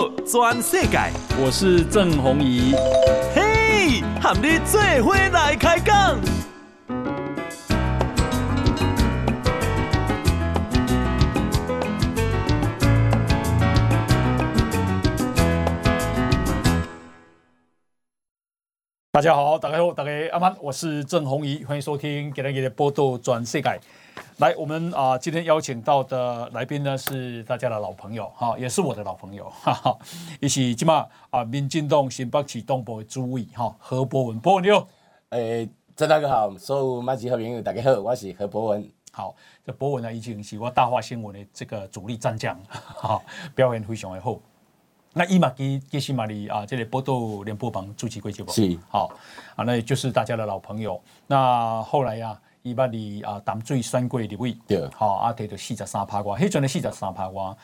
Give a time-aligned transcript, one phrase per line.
[0.00, 0.98] 道全世界，
[1.38, 2.74] 我是郑弘仪。
[3.34, 6.18] 嘿，和你做伙来开讲。
[19.12, 23.78] 大家好，大家好，大家阿曼，我是郑弘仪，欢迎收听今天的报道全世界。
[24.40, 29.98] 来，我们啊，今天邀请到的来宾呢，是大家的老朋友哈，也是我的老朋友哈 哈。
[30.40, 34.88] 一起今嘛啊，民进党新北市东部的主委哈何博文，博文你好。
[35.28, 38.90] 诶，郑大哥好，所有马吉好朋友大家好，我是何博文。
[39.12, 43.20] 好，这博文呢已经是我大话新闻的这个主力战将， 哈，
[43.54, 44.38] 表现非常的好。
[45.12, 49.10] 那伊嘛基基西玛里啊，这里报道联播帮主持过节目，是好
[49.54, 50.98] 啊，那也就是大家的老朋友。
[51.26, 52.40] 那后来呀、啊。
[52.62, 57.56] 伊捌哩啊，淡水选过立委，对，好啊，摕到四十三趴瓜，迄阵的四十三趴瓜，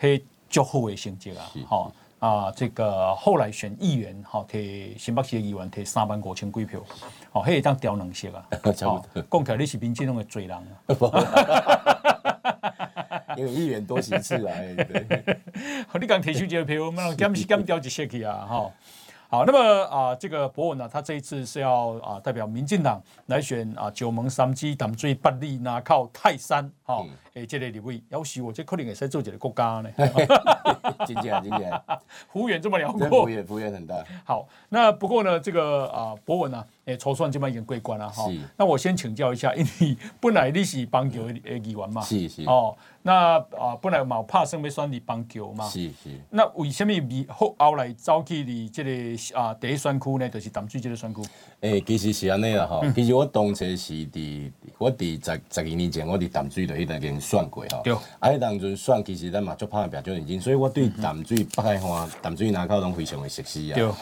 [0.00, 6.80] 迄足好的成绩啊，吼啊，这个后来选议员，吼摕新北市的议员摕三万五千几票，
[7.32, 8.46] 吼，迄会当调两席啊，
[8.82, 10.64] 好，讲起来你是民进党的罪人啊，
[13.36, 15.36] 因为议员多席次啊，对，
[16.00, 18.70] 你刚提出这个票，我们减减调一些去啊，哈。
[19.28, 29.90] 好，那么啊，这个博文呢，他这一次是要啊代表民进党来选啊九盟三基党最不利那靠泰山，哈、哦，诶、嗯，这个立委，要是我这可能也是做这个国家呢，
[31.06, 31.82] 真正真正，
[32.30, 34.04] 幅员这么辽阔，幅员幅员很大。
[34.24, 38.24] 好，那不过呢，这个啊博文啊，诶，筹算这么已经过关了哈。
[38.58, 42.76] 那我先请教一下，因为 本来你是邦桥的议员嘛，是是哦。
[43.06, 46.10] 那啊，本来嘛拍算要选你邦桥嘛，是是。
[46.30, 46.92] 那为什么
[47.28, 48.90] 后后来走去你这个
[49.38, 50.28] 啊第一选区呢？
[50.28, 51.22] 就是淡水这个选区。
[51.64, 52.84] 诶、欸，其实是安尼啦吼。
[52.94, 57.80] 其实我当初是伫我伫十十二年前，我伫淡水就迄阵间选过吼。
[57.82, 57.94] 对。
[57.94, 63.76] 啊，迄当阵选，其实咱嘛足拍拼足认真，所以我对淡水北海岸、淡水南口拢非常的熟悉啊。
[63.76, 63.86] 对。
[63.86, 63.94] 啊，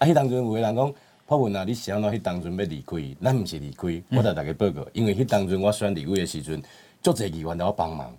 [0.00, 0.94] 迄当阵有个人讲，
[1.26, 6.62] 博文啊，你是安怎迄当阵要离开，咱毋是离开，我甲大家报告，因为迄当阵我选离开的时阵。
[7.00, 8.12] 足侪议员都要帮忙，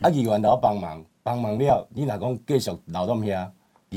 [0.00, 3.48] 啊，议员都要帮忙，帮忙了，你若讲继续留到遐，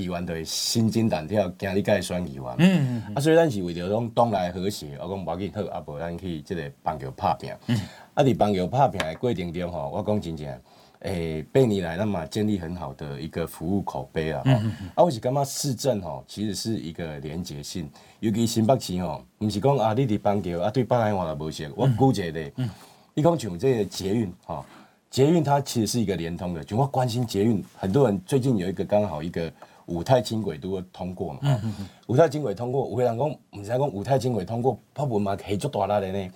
[0.01, 2.43] 议员就会心惊胆跳，惊你该选议员。
[2.59, 7.51] 嗯嗯啊，所以咱是为着讲党内和谐，我讲无要紧好，啊，无咱去即个邦桥拍拼。
[7.67, 7.79] 嗯。
[8.13, 10.47] 啊，伫邦桥拍拼的过程中吼，我讲真正，
[10.99, 14.41] 诶、欸，八年来，咱嘛建立很好的一个服务口碑啊。
[14.45, 22.51] 嗯嗯啊，我是感觉市政吼，其实是一个连结性，尤其新北市吼，毋是讲啊，你伫邦桥啊，对北海岸也无熟，我估计咧。
[22.57, 22.69] 嗯。
[23.13, 24.63] 你讲像这个捷运哈，
[25.09, 29.51] 捷运它其实是一个连通的，就我关心捷运，很多人最近有一个刚好一个
[29.87, 36.31] 五泰轻轨都会通过嘛，嗯嗯嗯，五泰轻轨通过，有个人讲，唔知讲五泰轻轨通过，博文嘛可以做大力的呢。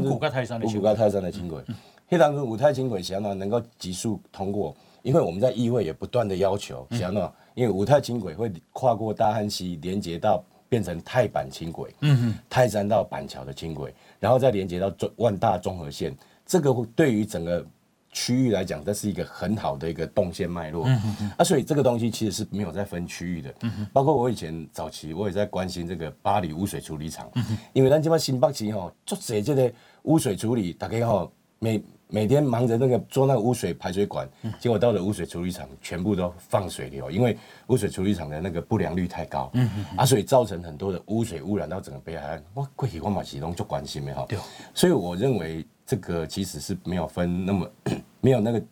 [0.00, 1.60] 五股加泰山的，五股泰山的轻轨，
[2.08, 13.92] 迄当中五泰轻轨想要能够急速通过，因为我们在议会也不断的要求，想要因为五泰轻轨会跨过大汉溪，连接到变成泰板轻轨，嗯嗯，泰山到板桥的轻轨。
[14.20, 16.14] 然后再连接到中万大综合线，
[16.46, 17.66] 这个对于整个
[18.14, 20.86] 区域来讲，这是一个很好的一个动线脉络。
[20.86, 23.54] 嗯嗯啊，所以这个东西其实是没有在分区域的。
[23.62, 27.28] 嗯包括我以前早期，我也在关心这个巴黎污水处理厂。
[27.34, 29.70] 嗯因为咱这边新北市吼，做这这个
[30.04, 34.28] 污水处理，大家吼每每天忙着那个做那个污水排水管，
[34.60, 37.36] 结果到了污水处理厂，全部都放水流，因为
[37.66, 42.44] 污水处理厂的那个不良率太高，嗯嗯，啊，所以造成很多的污水污染到整个北海岸。
[42.54, 44.38] 我过去我嘛是拢做关心的哈，对，
[44.72, 47.70] 所以我认为这个其实是没有分那么
[48.20, 48.62] 没有那个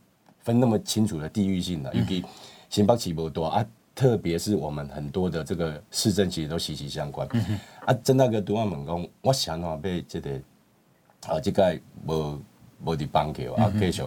[0.40, 2.24] 分那么清楚的地域性的，尤其
[2.68, 10.30] 新北市不多啊，特别是我们很多的这个市政其实都息息相关，嗯啊，真那个都要问讲，我想话被这个
[11.26, 12.40] 啊这个无。
[12.84, 14.02] 无伫帮桥啊，继续，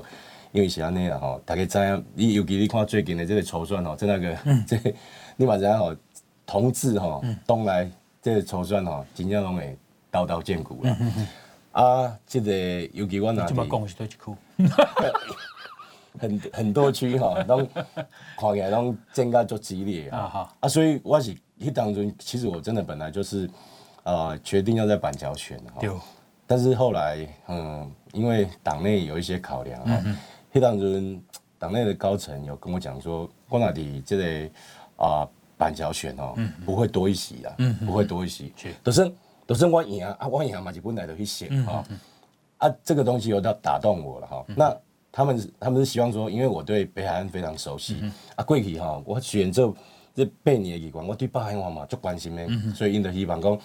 [0.52, 4.94] 因为是安尼啦吼，大家知影，你尤其你看最近的这个筹算吼，真那个，嗯、 这个、
[5.38, 5.96] 你嘛知影吼，
[6.46, 7.90] 同志吼，东来
[8.22, 9.78] 这个筹算吼，真正拢会
[10.12, 10.98] 刀刀见骨啦。
[11.76, 12.52] 啊，这个
[12.94, 13.54] 尤其我哪里，
[16.18, 17.68] 很很多区吼，拢
[18.38, 20.50] 看起来拢增加足激烈啊。
[20.62, 23.46] 啊，所以我是迄当中，其实我真的本来就是
[24.04, 25.82] 啊、呃，决定要在板桥选哈。
[26.48, 30.02] 但是后来，嗯，因为党内有一些考量啊，
[30.54, 31.22] 迄当中
[31.60, 34.50] 党内的高层有跟我讲说，光哪里这个
[34.96, 35.28] 啊
[35.58, 39.14] 板桥选哦，嗯、不会多一席啊，嗯、不会多一席，都是
[39.46, 41.86] 都是我赢啊，我赢嘛就本来就去选啊，
[42.58, 44.46] 啊，这个东西有到打动我了哈。
[44.48, 44.78] 嗯、那
[45.12, 49.74] 他们他们是希望说，因为我对北海岸非常熟悉，嗯、啊，过去哈，我选这
[50.14, 53.60] 这八年的议员，我对北海岸嘛就关心的，嗯、所以因的希望讲，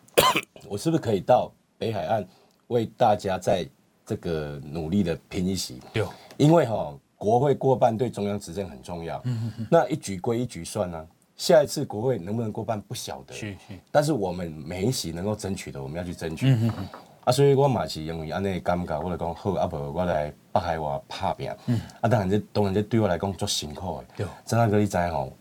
[0.68, 1.50] 我是不是可以到。
[1.78, 2.26] 北海岸
[2.68, 3.62] 为大家在
[4.06, 6.02] 这个努力的拼一席，对，
[6.38, 9.22] 因为哈、喔、国会过半对中央执政很重要。
[9.70, 11.06] 那一局归一局算呢、啊？
[11.36, 13.34] 下一次国会能不能过半不晓得。
[13.34, 13.74] 是是。
[13.90, 16.48] 但是我们每一席能够争取的，我们要去争取。
[16.48, 16.88] 嗯嗯
[17.24, 21.50] 啊，所以我嘛是因为安尼感觉，我来讲好，啊不，我来北海话拍拼。
[21.66, 21.80] 嗯。
[22.00, 24.04] 啊，当然这当然这对我来讲足辛苦的。
[24.18, 24.26] 对。
[24.44, 25.32] 张大哥你知吼，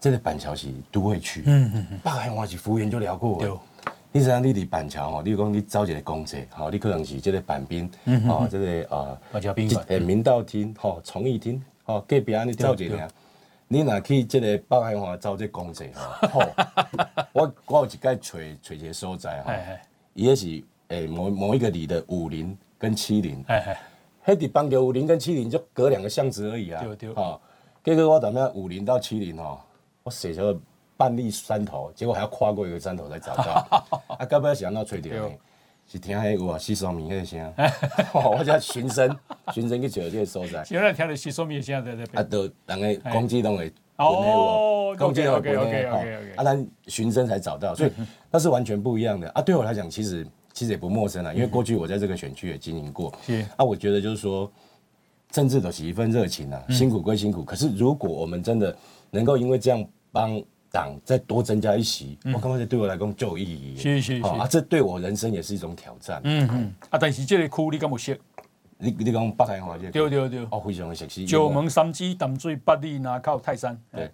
[0.00, 1.42] 这个板桥是都会区。
[1.46, 1.98] 嗯嗯嗯。
[2.02, 3.38] 北海话是幅员就聊过。
[3.38, 3.50] 对。
[4.12, 7.86] 你知影你伫板桥吼，你讲你找一个公厕，吼，你可能是这个板边，
[8.26, 13.08] 哦，这个呃，板桥宾馆，诶，明道厅，吼，崇义厅，吼，隔壁安尼找一个。
[13.68, 15.84] 你若去这个北海话找这公厕，
[16.32, 16.42] 吼，
[17.32, 19.52] 我我有一摆找找一个所在，吼，
[20.14, 20.62] 伊个是。
[20.88, 23.80] 诶，某某一个里的五林跟七林，哎哎，
[24.24, 27.40] 迄伫邦的武林跟七林就隔两个巷子而已啊，对对，哦，
[27.82, 29.58] 结果我怎么样武林到七林吼，
[30.04, 30.56] 我写成了
[30.96, 33.66] 半粒山头，结果还要跨过一个山头才找到，
[34.16, 35.28] 啊，到尾想到吹掉，
[35.86, 37.54] 是听迄有啊西双米迄个声，
[38.38, 39.16] 我叫循声，
[39.54, 47.92] 循声去找这个所在，现在听到西双米的声在这边，啊，都人个攻击都会哦，攻击都会 OK OK 啊，咱循声才找到，所以
[48.30, 49.28] 那是完全不一样的。
[49.30, 50.26] 啊，对我来讲其实。
[50.56, 53.12] 其实也不陌生了，因为过去我在这个选区也经营过。
[53.26, 53.44] 是。
[53.56, 54.50] 啊，我觉得就是说，
[55.30, 58.74] 政治都是一份热情啊，辛苦归辛苦，可是如果我们真的
[59.10, 63.76] 能够因为这样帮党再多增加一席，我感觉这对我来讲就有意义。
[63.76, 66.20] 是是是啊，这对我人生也是一种挑战。
[66.24, 68.16] 嗯嗯啊，但是这个区你敢有熟？
[68.78, 69.90] 你你讲北海话这个？
[69.90, 70.46] 对对对。
[70.50, 71.24] 哦，非常的熟悉。
[71.26, 73.80] 九门三芝淡水八里那靠泰山。
[73.92, 74.10] 对，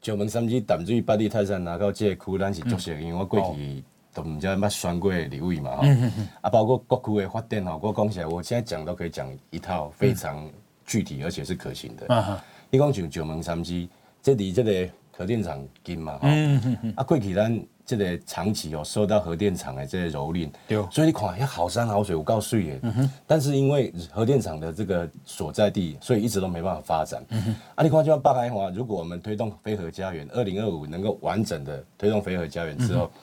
[0.00, 3.82] 九门三芝淡水八里泰山那靠这个区，咱是足熟，因为我过去。
[4.12, 10.50] 都唔知乜选过的立委嘛，哈、嗯，啊，包括各区的发展吼，我讲起来，我现在讲都可以讲一套非常
[10.84, 12.06] 具体而且是可行的。
[12.08, 12.36] 嗯、
[12.70, 13.88] 你讲像九门三芝，
[14.20, 27.22] 这离这个核电厂近嘛，哈、嗯，啊，过去咱这个长期哦受到核电厂的这个蹂躏，对，所以你看，好山好水有够水的，嗯、但是因为核电厂的这个所在地，所以一直都没办法发展。
[27.28, 33.04] 嗯、啊，你看就像北海华，如果我们推动非核家园，二零二五能够完整的推动非核家园之后。
[33.04, 33.20] 嗯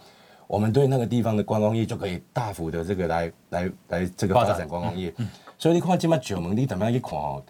[0.48, 7.44] 我们对那个地方的观光业就可以大幅的这个来来来这个发展观光业，嗯嗯、所以你看今麦九门你怎么样去看哦，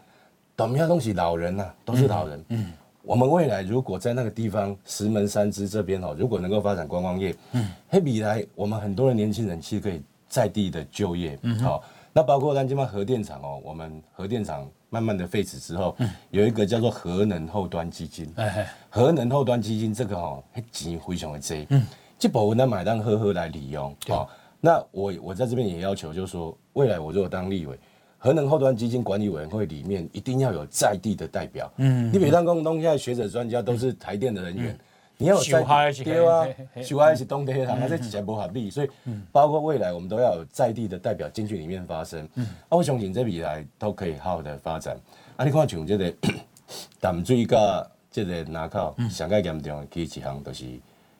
[0.57, 2.43] 怎么样都是老人呐、啊，都是老人。
[2.49, 2.73] 嗯，嗯
[3.07, 11.81] 我们未来如果在那个地方石门山支这边哦，如果能够发展观光业，嗯，嘿，未来我们很多的年轻人其实可以在地的就业，嗯，好，
[12.11, 20.43] 那包括咱今湾核电厂哦，我们核电厂慢慢的废止之后，嗯，有一个叫做核能后端基金，哎嘿，核能后端基金这个哦，
[20.73, 21.87] 钱非常的多，嗯。
[22.19, 24.27] 这部分呢，买单呵呵来利用，好
[24.59, 27.79] 那我我在这边也要求，就是说，未来我如果当立委，
[28.27, 34.79] 核能后端基金管理委员会里面一定要有在地的代表，嗯，你比如当公东现在学者专家都是台电的人员，嗯、
[35.15, 36.45] 你要有在地，对啊，
[36.83, 38.89] 修还是东电厂，那这几家不合理，所以
[39.31, 44.99] 包括未来我们都要有在地的代表进去里面发生，嗯，啊，我相信这未来都可以好好的发展，
[45.37, 46.13] 啊，你看像这个
[46.99, 50.65] 淡水甲这个南口上个严重的其实一项都是。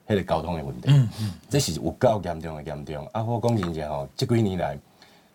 [0.10, 3.06] 迄个交通的问题，嗯嗯、这是有够严重的严重。
[3.12, 4.80] 啊，我讲真正吼，这几年来，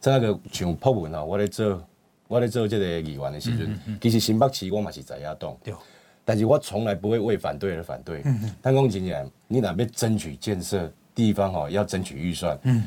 [0.02, 1.80] 这个像朴文吼，我咧做，
[2.26, 5.56] 我咧做这个议员的时阵，嗯嗯、其实新北市我嘛是在野党，
[6.24, 8.20] 但是我从来不会为反对而反对。
[8.60, 12.84] 但讲真正，你若要争取建设地方吼，要争取预算，嗯、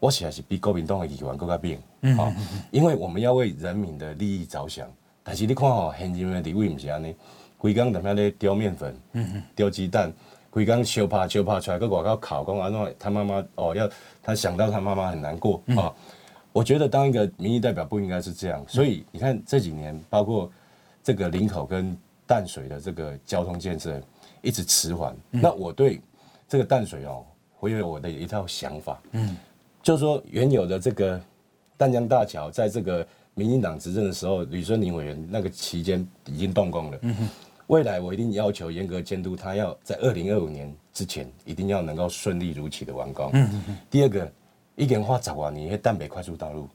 [0.00, 1.78] 我实在是比国民党的议员更加拼。
[2.00, 2.34] 嗯嗯、
[2.72, 4.88] 因为我们要为人民的利益着想。
[5.22, 7.14] 但是你看吼，现任的地位唔是安尼，
[7.58, 8.92] 规工在遐咧丢面粉，
[9.54, 10.12] 丢鸡、嗯、蛋。
[10.50, 13.86] 规工相拍相拍出来，搁外口考讲安怎他妈妈哦，要
[14.22, 15.60] 他想到他妈妈很难过啊。
[15.66, 15.94] 嗯哦、
[16.56, 20.50] 我觉得当一个民意代表不应该是这样，所以你看这几年，包括
[21.04, 21.94] 这个林口跟
[22.26, 24.00] 淡水的这个交通建设
[24.40, 25.14] 一直迟缓。
[25.32, 26.00] 嗯、那我对
[26.48, 27.22] 这个淡水哦，
[27.60, 29.36] 我有我的一套想法，嗯，
[29.82, 31.20] 就是说原有的这个
[31.76, 37.28] 淡江大桥，在这个民进党执政的时候，吕孙林委员那个期间已经动工了，嗯
[37.66, 43.28] 未来我一定要求严格监督，他要在二零二五年之前一定要能够顺利如期的完工。
[43.34, 44.32] 嗯嗯、第二个，
[44.76, 46.68] 一点花早啊，你淡北快速道路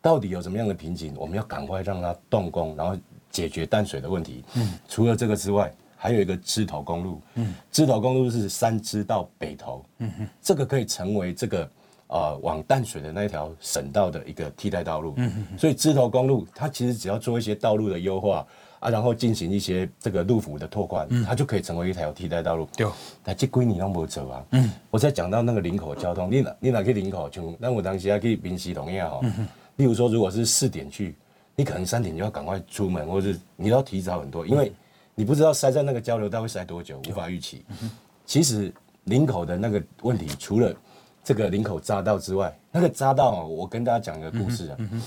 [0.00, 1.14] 到底有什么样的瓶颈？
[1.16, 2.96] 我们要赶快让它动工，然后
[3.30, 4.42] 解决淡水的问题。
[4.88, 7.20] 除了这个之外，还有一个芝头公路。
[7.34, 9.84] 嗯，芝头公路是三芝到北投。
[9.98, 11.70] 嗯嗯、这个可以成为这个
[12.06, 15.14] 呃往淡水的那条省道的一个替代道路。
[15.58, 18.46] 所以芝头公路它其实只要做一些道路的优化。
[18.80, 22.66] 啊，然后进行一些这个路幅的拓宽，嗯、它就可以成为一条替代道路。
[22.76, 22.86] 对，
[23.22, 24.44] 但这几年都没走啊。
[24.52, 27.30] 嗯，我在讲到那个林口交通，你哪你哪去林口？
[27.30, 29.20] 像那我当时还去平溪同样哈。
[29.22, 31.14] 嗯、哼例如说，如果是四点去，
[31.54, 34.72] 你可能三点就要赶快出门，或者是你要提早很多，因为
[35.14, 37.64] 你不知道塞在那个交流道会塞多久，无法预期。
[37.68, 37.90] 嗯、哼
[38.24, 38.72] 其实
[39.04, 40.74] 林口的那个问题，除了
[41.22, 44.76] 这个林口匝道之外，那个匝道啊，我跟大家讲一个故事啊。
[44.78, 45.02] 嗯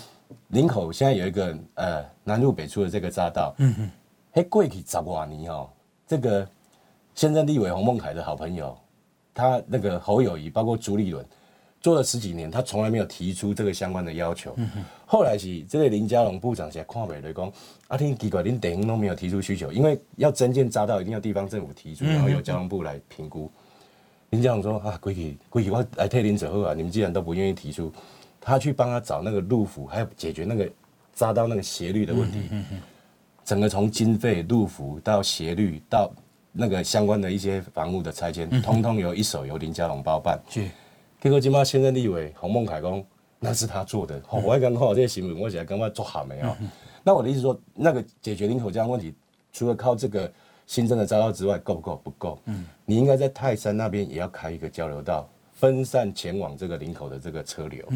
[0.49, 3.89] 林口现在有一个呃南入北出的这个匝道，嗯哼，
[4.31, 5.69] 嘿，过去十多年哦，
[6.07, 6.47] 这个
[7.15, 8.77] 现任立委洪孟凯的好朋友，
[9.33, 11.25] 他那个侯友谊，包括朱立伦。
[11.81, 14.53] 做了十几年，他从来没有提出这个相关的要求。
[14.55, 14.69] 嗯、
[15.05, 17.51] 后来是这个林佳龙部长才看不来讲，
[17.89, 23.51] 啊，听奇怪，连等于都没有提出需求，因为要增建匝道，一定要地方政府提出，然后由交通部来评估。
[23.51, 23.59] 嗯、
[24.29, 27.91] 林佳龙说啊，规矩规矩，我来替林走后啊，你们既然都不愿意提出，
[28.45, 30.69] 他去帮他找那个路辅，还有解决那个
[31.15, 32.39] 匝道那个斜率的问题。
[32.51, 32.81] 嗯嗯、
[33.45, 36.11] 整个从经费、路辅到斜率到
[36.51, 40.37] 那个相关的一些房屋的拆迁，嗯、通通由一手由林佳龙包办。
[40.49, 40.67] 是
[41.21, 43.01] 结果今嘛现任立委洪孟凯讲，
[43.39, 44.21] 那是他做的。
[44.29, 46.47] 哦、我还刚看到这些新闻，我起来刚刚做好没有？
[46.59, 46.69] 嗯、
[47.01, 49.15] 那我的意思说，那个解决林口这样问题，
[49.53, 50.29] 除了靠这个
[50.67, 52.01] 新增的匝道之外，够不够？
[52.03, 52.39] 不够。
[52.45, 55.29] 嗯，你应该在泰山那边也要开一个交流道，
[55.63, 57.87] 分散前往这个林口的这个车流。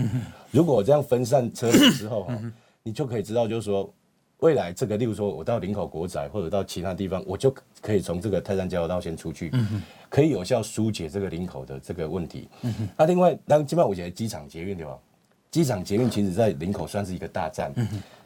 [0.51, 3.93] 如果我这样分散车流之后，嗯、你就可以知道，就是说。
[4.39, 9.51] 未来这个，例如说，我到林口国宅或者到其他地方，我就可以从这个泰山交流道先出去，
[10.09, 12.47] 可以有效疏解这个林口的这个问题。
[12.95, 14.95] 那另外，那基本上我觉得机场捷运对吧？
[15.49, 17.73] 机场捷运其实在林口算是一个大站。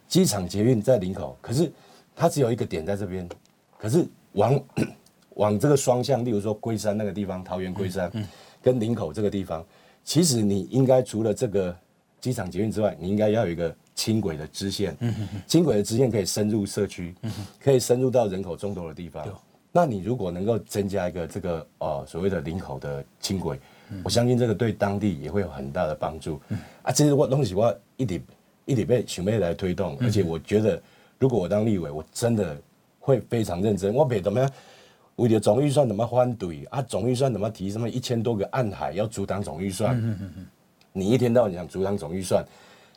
[0.05, 1.71] 机场捷运在林口，可是
[2.13, 3.25] 它只有一个点在这边，
[3.77, 4.61] 可是往
[5.35, 8.11] 往这个双向，例如说龟山那个地方，桃园龟山
[8.61, 9.65] 跟林口这个地方，
[10.03, 11.75] 其实你应该除了这个
[12.19, 13.75] 机场捷运之外，你应该要有一个。
[13.93, 14.97] 轻轨的支线，
[15.45, 17.13] 轻轨的支线可以深入社区，
[17.61, 19.23] 可以深入到人口众多的地方。
[19.71, 23.59] 那你如果能够增加一个这个呃所谓的林口的轻轨，
[24.03, 26.41] 我相信这个对当地也会有很大的帮助。
[26.81, 28.23] 啊，这些我东西我一点
[28.65, 30.81] 一点被准备来推动，而且我觉得
[31.19, 32.59] 如果我当立委，我真的
[32.97, 33.93] 会非常认真。
[33.93, 34.49] 我别怎么样，
[35.21, 36.81] 为了总预算怎么反对啊？
[36.81, 39.95] 总预算怎么提什么一千多个暗海要阻挡总预算？
[40.91, 42.43] 你一天到晚想阻挡总预算。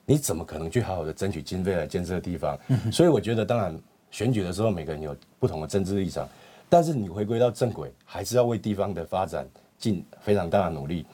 [0.07, 2.59] 你怎么可能去好好的争取经费来建设地方？
[2.91, 3.79] 所以我觉得，当然
[4.11, 6.27] 选举的时候，每个人有不同的政治立场，
[6.69, 9.47] 但是你回归到正轨，还是要为地方的发展
[9.79, 11.07] 尽非常大的努力。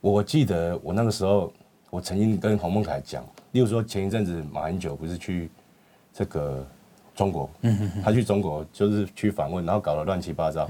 [0.00, 1.52] 我记得我那个时候，
[1.88, 5.50] 我曾经跟洪孟凯讲，例如说前一阵子马英九不是去
[6.12, 6.66] 这个
[7.20, 7.50] 中国，
[8.02, 10.66] 他去中国就是去访问，然后搞得乱七八糟。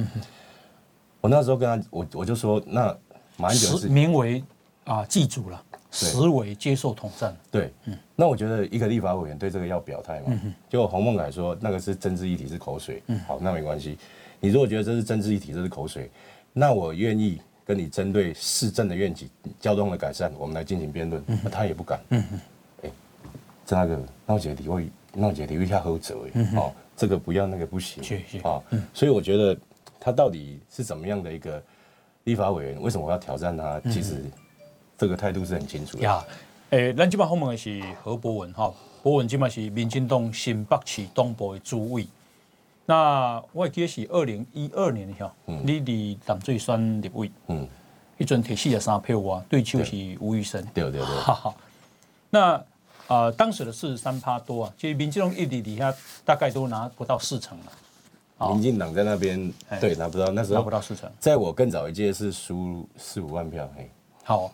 [1.21, 2.97] 我那时候跟他，我我就说，那
[3.37, 4.43] 马英九是名为
[4.83, 5.63] 啊，祭祖了。
[5.93, 7.37] 实为接受统战。
[7.51, 10.27] 对，嗯，那我觉得一个立法委员对这个要表态嘛。
[10.29, 10.55] 嗯哼。
[10.69, 13.01] 结果洪孟楷说那个是政治议题，是口水。
[13.07, 13.21] 嗯。
[13.29, 13.97] 好，那没关系。
[14.41, 16.11] 你如果觉得这是政治议题，这是口水，
[16.53, 19.29] 那我愿意跟你针对市政的愿景、
[19.61, 21.23] 交通的改善，我们来进行辩论。
[21.43, 22.01] 那他也不敢。
[22.11, 22.41] 嗯嗯。
[22.85, 22.91] 哎，
[23.67, 26.31] 这个闹解题会闹解留一下后者哎。
[26.35, 26.57] 嗯。
[26.57, 28.03] 哦，这个不要，那个不行。
[28.03, 28.39] 谢谢。
[28.41, 28.61] 啊。
[28.71, 28.83] 嗯。
[28.93, 29.57] 所以我觉得
[29.99, 31.63] 他到底是怎么样的一个
[32.25, 32.81] 立法委员？
[32.81, 33.81] 为什么我要挑战他？
[33.91, 34.25] 其实。
[35.01, 36.03] 这个态度是很清楚的。
[36.03, 36.23] 呀，
[36.69, 38.71] 诶，咱今麦访问的是何博文哈，
[39.03, 42.07] 博文今麦是民进党新北市东部的主委。
[42.85, 47.67] 那我记得是二零一二年哈，嗯、你离淡水选立委，嗯，
[48.19, 50.63] 一阵提四十三票啊，对手是吴育昇。
[50.75, 51.03] 对对对。
[51.03, 51.55] 哈哈。
[52.29, 52.65] 那啊、
[53.11, 55.93] 呃，当时的四十三趴多啊，其实民进党一底底下
[56.25, 58.49] 大概都拿不到四成了。
[58.53, 61.11] 民进党在那边对拿不到，那时候拿不到四成。
[61.19, 63.91] 在我更早一届是输四五万票，嘿。
[64.23, 64.53] 好。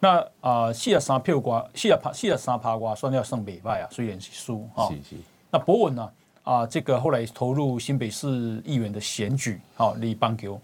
[0.00, 4.88] 那啊，四十三票瓜，四十趴，四十三趴瓜，算要胜北败啊，虽然是输哈。
[4.88, 5.16] 是是。
[5.50, 6.10] 那博文呢？
[6.44, 10.58] 啊，这个后来投入新北市议员的选举，好，立邦球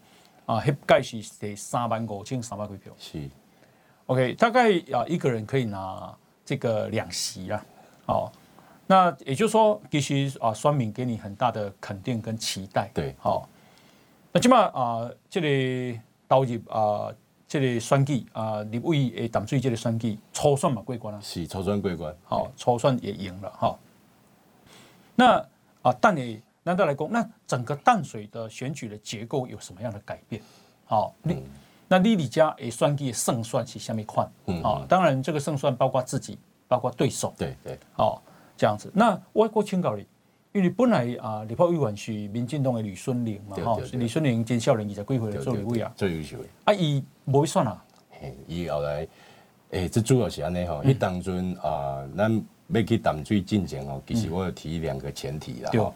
[0.46, 2.92] 啊，迄届是得三万五千三百几票。
[2.98, 3.28] 是。
[4.06, 6.12] OK，大概啊，一个人可以拿
[6.48, 7.66] 这个两席啊。
[8.06, 8.32] 哦，
[8.86, 12.90] 那也就是说，其实啊，双敏给你很大的肯定跟期待。
[12.94, 13.14] 对。
[13.18, 13.46] 好。
[14.32, 17.12] 那起码啊，这里导入啊。
[17.50, 23.74] 这个选举啊，立委诶，淡水这个选举初选嘛过关啊，是初选过关，好，初选也赢了哈。
[25.14, 25.38] 那
[25.80, 30.42] 啊，但你难道来讲，那整个淡水的选举的结构有什么样的改变？
[30.84, 31.42] 好，你
[31.88, 34.30] 那你李家诶，选举的胜算是什么款？
[34.46, 38.22] 嗯，好，当然这个胜算包括自己，包括对手，对对，好，
[38.56, 38.92] 这样子。
[38.94, 40.06] 那我我请教你。
[40.52, 46.44] 因为本来啊，立法委员是民进党的李孙林嘛，哈，吕孙林真少年二十几岁的做立委啊，最优秀的。
[46.64, 47.84] 啊，伊无去选啊，
[48.46, 49.06] 伊后来，
[49.70, 55.92] 诶、欸，这主要是安尼吼，伊当阵啊，咱要去淡水进前哦，其实我有提两个前提啦，哈、嗯，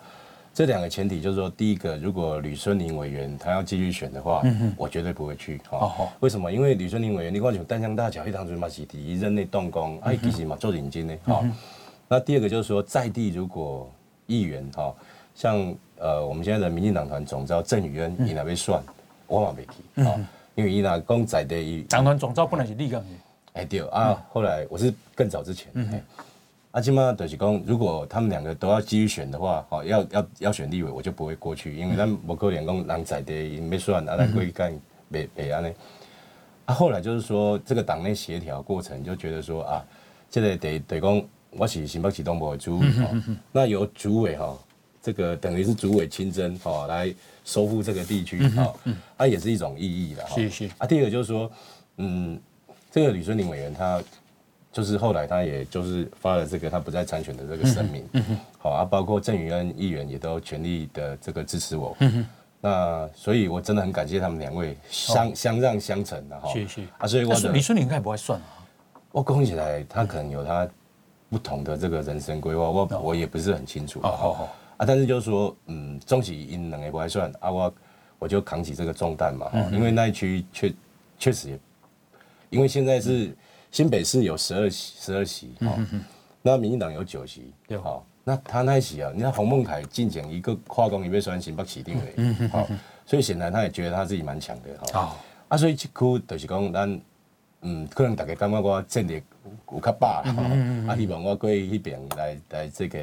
[0.54, 4.74] 这两个前提就是说，第一个，如果吕春林委员他要继续选的话，嗯、哼。
[4.76, 6.52] 我绝对不会去，哈、哦，为什么？
[6.52, 11.56] 因为吕春林委员，你看像丹江大桥，一当阵嘛是第一任内动工，哎、嗯哼，其实嘛做认真的，哈、嗯哼。
[12.06, 13.90] 那第二个就是说，在地如果
[14.26, 14.94] 议员哈，
[15.34, 18.82] 像呃我们现在的民进党团总召郑宇恩，伊那边算，
[19.26, 20.20] 我嘛没去，啊，
[20.54, 23.06] 因为伊那讲在地，党团总召本来是立港的，
[23.54, 25.72] 哎对啊，后来我是更早之前，
[26.72, 34.72] 啊，今嘛就是讲，如果他们两个都要继续选的话，好，要要要选立委，我就不会过去，因为咱无可能讲人在地没算，啊，来过去干
[35.10, 35.70] 别别安尼。
[36.64, 39.84] 啊，后来就是说，这个党内协调过程就觉得说啊，
[40.30, 42.86] 这个得得讲，我是新北市东部的主委，
[43.52, 44.58] 那由主委哈，
[45.02, 47.14] 这个等于是主委亲征哈，来
[47.44, 48.74] 收复这个地区啊，
[49.18, 50.36] 啊，也是一种意义的哈。
[50.36, 50.70] 是是。
[50.78, 51.52] 啊，第二个就是说，
[51.98, 52.40] 嗯，
[52.90, 54.02] 这个吕春林委员他。
[54.72, 58.08] 就是后来他也就是发了这个他不再参选的这个声明，
[58.58, 61.94] 好啊，包括郑宇恩议员也都全力的这个支持我，
[62.58, 68.64] 那所以我真的很感谢他们两位相相让相成的哈，谢谢啊，所以我李顺林应该不会算啊，
[69.10, 70.66] 我讲起来他可能有他
[71.28, 74.48] 不同的这个人生规划，我我也不是很清楚啊，
[74.86, 77.74] 但是就是说嗯，终其因两个不会算啊，我
[78.20, 80.72] 我就扛起这个重担嘛，因为那一区确
[81.18, 81.58] 确实也，
[82.48, 83.36] 因为现在是。
[83.72, 85.78] 新北市有十二席，十二席，哦，
[86.42, 92.68] 那民进党有九席，好，那他那一席啊，你看洪孟楷进前一个跨工也被选新北市定位，好，
[93.06, 95.16] 所以显然他也觉得他自己蛮强的，哈，
[95.48, 97.00] 啊，所以这区就是讲咱，
[97.62, 99.22] 嗯，可能大家感觉我战力
[99.72, 100.22] 有较饱，
[100.86, 102.98] 啊，希望我过去那边来来这个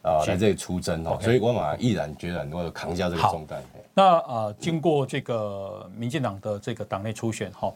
[0.00, 3.62] 啊来这个出征哦，所以我嘛毅然决然我就扛下这个重担。
[3.92, 7.70] 那啊，经过这个民进党的这个党内初选，哈。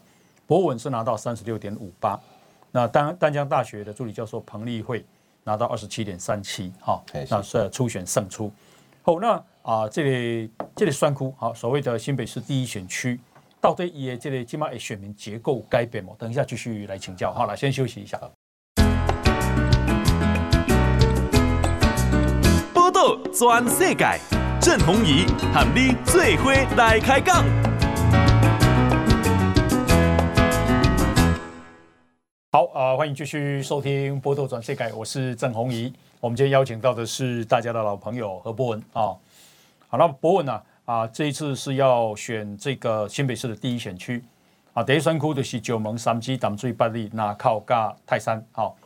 [0.51, 2.19] 博文是拿到三十六点五八，
[2.73, 5.07] 那丹丹江大学的助理教授彭丽慧
[5.45, 8.51] 拿到二十七点三七，哈，那是初选胜出。
[9.03, 13.21] 好，那啊，这里这里算哭，好，所谓的新北市第一选区，
[13.61, 16.15] 到底也这里起码选民结构改变吗？
[16.19, 17.33] 等一下继续来请教。
[17.33, 18.19] 好了，先休息一下。
[22.75, 24.19] 报道全世界，
[24.61, 27.45] 郑弘仪喊你最伙来开讲。
[32.53, 35.93] 好啊、呃，欢迎继续收听《波多转世改》，我是郑红怡。
[36.19, 39.15] 我们今天邀请到的是大家的老朋友何博文啊。
[39.87, 44.21] 好，那博文呢啊，啊，这一次是要选这个新北市的第一选区
[44.73, 44.83] 啊。
[44.83, 48.45] 第一选区就是九门三基淡水八里那靠加泰山。
[48.51, 48.77] 好，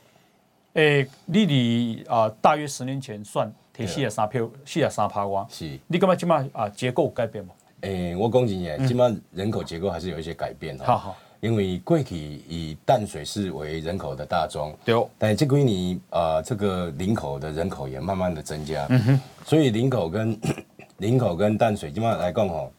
[0.75, 5.47] 诶，你离啊，大约十年前算提四十三票，四十三趴哇。
[5.49, 5.79] 是。
[5.87, 7.55] 你感觉今麦啊结构改变吗？
[7.81, 10.85] 诶，我讲真嘅，今麦人口结构还是有一些改变哈。
[10.85, 11.17] 好好。
[11.45, 12.17] 因为过去
[12.49, 14.95] 以淡水市为人口的大宗，对。
[14.95, 20.41] 哦，但这几年啊，这个林口的人口也慢慢的增加，嗯哼，所以林口跟
[20.97, 22.73] 林口跟淡水基本上来讲吼，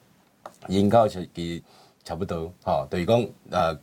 [0.67, 1.61] 人口其实
[2.03, 3.77] 差不多，哈，等于讲啊，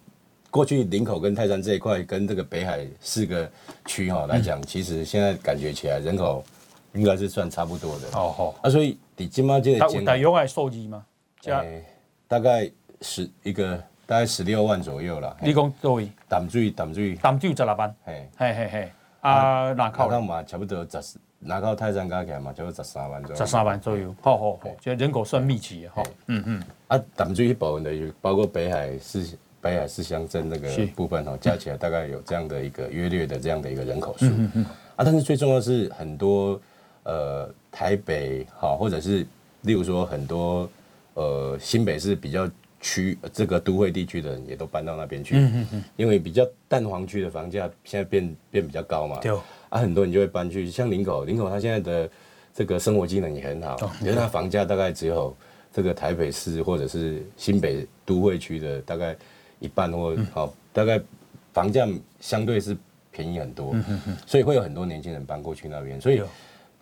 [0.50, 3.48] 过去林口跟泰山这一块跟这个北海四个
[3.86, 6.44] 区哈来讲，其实现在感觉起来人口
[6.92, 11.06] 应该是算差不多的，哦吼，啊，所以你今麦这个，大有爱数字吗？
[12.26, 12.68] 大概
[13.00, 13.80] 是一个。
[14.12, 15.34] 大概十六万左右了。
[15.40, 16.06] 你讲多少？
[16.28, 17.94] 淡水淡水淡水十六万。
[18.04, 18.92] 嘿，嘿嘿嘿。
[19.22, 23.36] 啊，南口嘛，差不多十，南口泰山加起来嘛，差不多十三万左右。
[23.36, 24.14] 十三万左右。
[24.20, 26.02] 好好好，就人口算密集的哈。
[26.26, 26.62] 嗯嗯。
[26.88, 34.26] 啊，淡水一部分的，包括北海市、北海市乡镇那个部分哈，加起来大概有这样的一个约略的这样的一个人口数。
[34.26, 34.66] 嗯嗯。
[34.96, 36.60] 啊，但是最重要的是很多
[37.04, 39.26] 呃台北好，或者是
[39.62, 40.68] 例如说很多
[41.14, 42.46] 呃新北市比较。
[42.82, 49.32] 区这个都会地区的人也都搬到那边去，嗯嗯，因为比较蛋黄区的房价现在变变比较高嘛，对，
[49.70, 52.10] 啊，很多人就会搬去像林口，林口它现在的
[52.52, 55.34] 这个生活机能也很好，因为它房价大概只有
[55.72, 59.16] 这个台北市或者是新北都会区的大概
[59.60, 61.00] 一半或好，大概
[61.54, 61.88] 房价
[62.20, 62.76] 相对是
[63.10, 63.74] 便宜很多，
[64.26, 66.20] 所以会有很多年轻人搬过去那边，所以。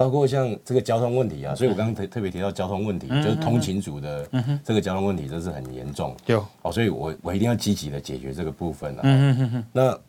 [0.01, 4.27] 包括像这个交通问题啊，所以我刚刚特特别提到交通问题，就是通勤族的
[4.65, 6.17] 这个交通问题，这是很严重。
[6.25, 9.01] 对哦，所以我我一定要积极的解决这个部分啊。
[9.03, 9.65] 嗯嗯嗯。
[9.71, 10.01] 那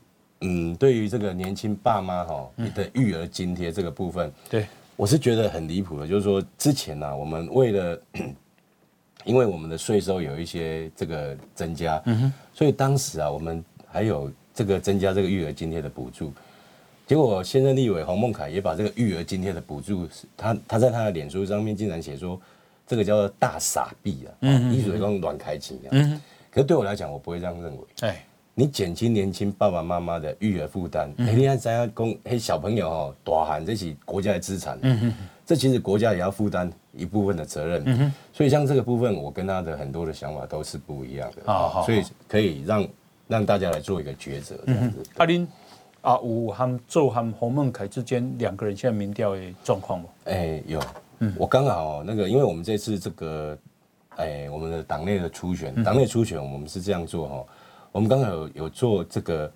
[0.48, 8.02] 嗯，对于这个年轻爸妈哈，你的育儿津贴这个部分，对，我是觉得很离谱的，就是说之前呢，我们为了
[9.26, 12.02] 因为我们的税收有一些这个增加，
[12.54, 16.32] 所以当时啊，我们还有这个增加这个育儿津贴的补助。
[17.12, 22.40] 结果现任立委黄孟凯也把这个育儿津贴的补助，他他在他的脸书上面竟然写说，
[22.88, 26.22] 这个叫做大傻逼啊，一水光乱开钱啊。
[26.50, 27.80] 可是对我来讲，我不会这样认为。
[28.00, 35.14] 哎，你减轻年轻爸爸妈妈的育儿负担，哎，你看咱要供嘿小朋友哦，大喊这是国家的资产，嗯哼，
[35.46, 37.84] 这其实国家也要负担一部分的责任。
[37.88, 41.42] 嗯哼，所以像这个部分，我跟他的很多的想法都是不一样的。
[41.46, 42.88] 好好，所以可以让
[43.28, 45.04] 让大家来做一个抉择，这样子。
[45.18, 45.44] 阿林。
[45.44, 45.50] 啊，
[46.04, 50.06] 有和做和洪孟凯之间两个人现在民调的状况吗？
[50.26, 50.82] 哎、欸，有，
[51.20, 53.58] 嗯，我刚好那个，因为我们这次这个，
[54.16, 57.46] 哎、欸，我们的党内的初选，党内初选，我们是这样做哈，
[57.92, 59.52] 我们刚好有有做这个，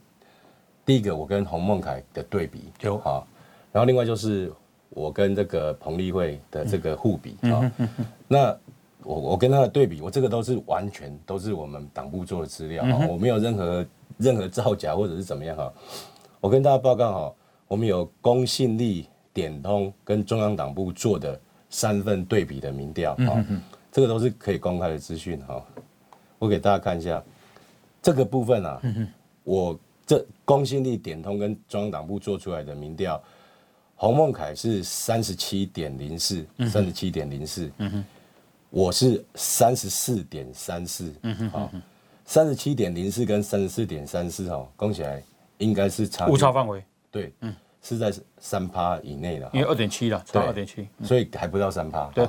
[0.85, 3.25] 第一个我跟洪孟凯的对比，有，好，
[3.71, 4.53] 然后另外就是
[4.89, 7.71] 我跟这个彭丽慧的这个互比啊，
[8.27, 8.55] 那
[9.03, 13.85] 我我跟他的对比，我这个都是完全都是我们党部做的资料啊，我没有任何
[14.17, 15.73] 任何造假或者是怎么样哈。
[16.39, 17.35] 我跟大家报告哈，
[17.67, 23.45] 我们有公信力、点通跟中央党部做的三份对比的民调啊，
[23.91, 25.63] 这个都是可以公开的资讯哈。
[26.37, 27.23] 我给大家看一下
[28.01, 28.81] 这个部分啊，
[29.43, 33.21] 我这公信力、点通跟中央党部做出来的民调。
[33.97, 37.71] 洪孟凯是三十七点零四，三十七点零四，
[38.69, 41.13] 我是三十四点三四，
[41.49, 41.71] 好，
[42.25, 45.23] 三十七点零四跟三十四点三四，哈，讲起来
[45.57, 52.27] 应该是差误差范围，对，嗯，是在三趴以内的，因为二点七了，差二点七，所以还不到三趴，对，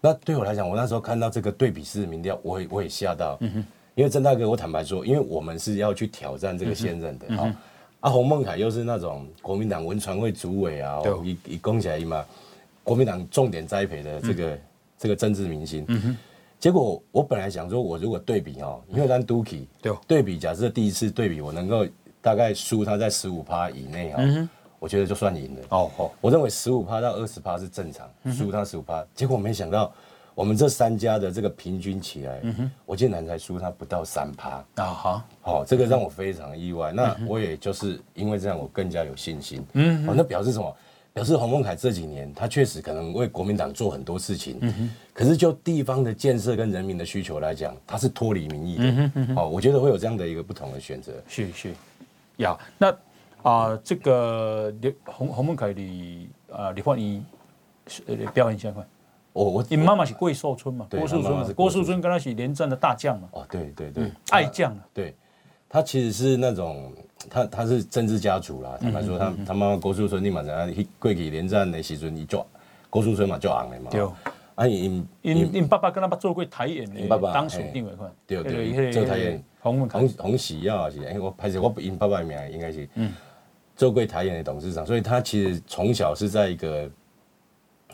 [0.00, 7.54] 那对我来讲，我那时候看到这个对比式民调，我也我也吓到，嗯哼，因为郑大哥，我坦白说，因为我们是要去挑战这个现任的，哈。
[8.00, 12.24] 啊，洪孟凯又是那种国民党文传会主委啊，一一攻起来嘛，
[12.84, 14.60] 国民党重点栽培的这个、嗯、
[14.96, 15.84] 这个政治明星。
[15.88, 16.16] 嗯、
[16.60, 19.92] 结果我本来想说，我如果对比哦，因为咱 Duki 对。
[20.06, 21.84] 对比，假设第一次对比我能够
[22.20, 25.60] 大概输他在十五趴以内哈，嗯、我觉得就算赢了。
[25.70, 29.04] 哦哦，我认为十五趴到二十趴是正常，输他十五趴。
[29.14, 29.92] 结果没想到。
[30.34, 34.84] 我们这三家的这个平均起来，嗯、我竟然才输他不到三趴啊！
[34.84, 36.92] 好，好，这个让我非常意外。
[36.92, 39.66] 嗯、那我也就是因为这样，我更加有信心。
[39.72, 40.76] 嗯哦，那表示什么？
[41.12, 44.58] 表示洪孟凯这几年他确实可能为国民党做很多事情。
[44.60, 48.84] 嗯哼，可是就地方的建设跟人民的需求来讲，他是脱离民意的。
[48.84, 51.14] 嗯哼，好，我觉得会有这样的一个不同的选择。
[51.26, 51.74] 是是，
[52.38, 52.90] 呀，那
[53.42, 54.74] 啊、呃，这个
[55.04, 57.24] 洪洪孟凯的啊，李焕英
[58.06, 58.84] 呃表演相关。
[59.32, 60.86] 我我你妈妈是郭寿春嘛？
[60.90, 63.28] 郭树春，郭树春跟他是连战的大将嘛？
[63.32, 64.86] 哦，对对对，爱将啊。
[64.92, 65.14] 对，
[65.68, 66.92] 他其实是那种
[67.30, 68.76] 他他是政治家族啦。
[68.80, 72.44] 坦白说，他他妈妈郭树春立马在那过去连战的时阵，你就
[72.90, 73.90] 郭树春嘛就红的嘛。
[73.90, 74.08] 对。
[74.56, 78.10] 啊，因因因爸爸跟他爸做过台演的，当属定位款。
[78.26, 79.44] 对对，做台演。
[79.60, 83.12] 洪洪洪喜耀是，哎，我拍摄我因爸爸的名应该是，嗯，
[83.76, 86.90] 做过台演的董事长，所以他其实从小是在一个。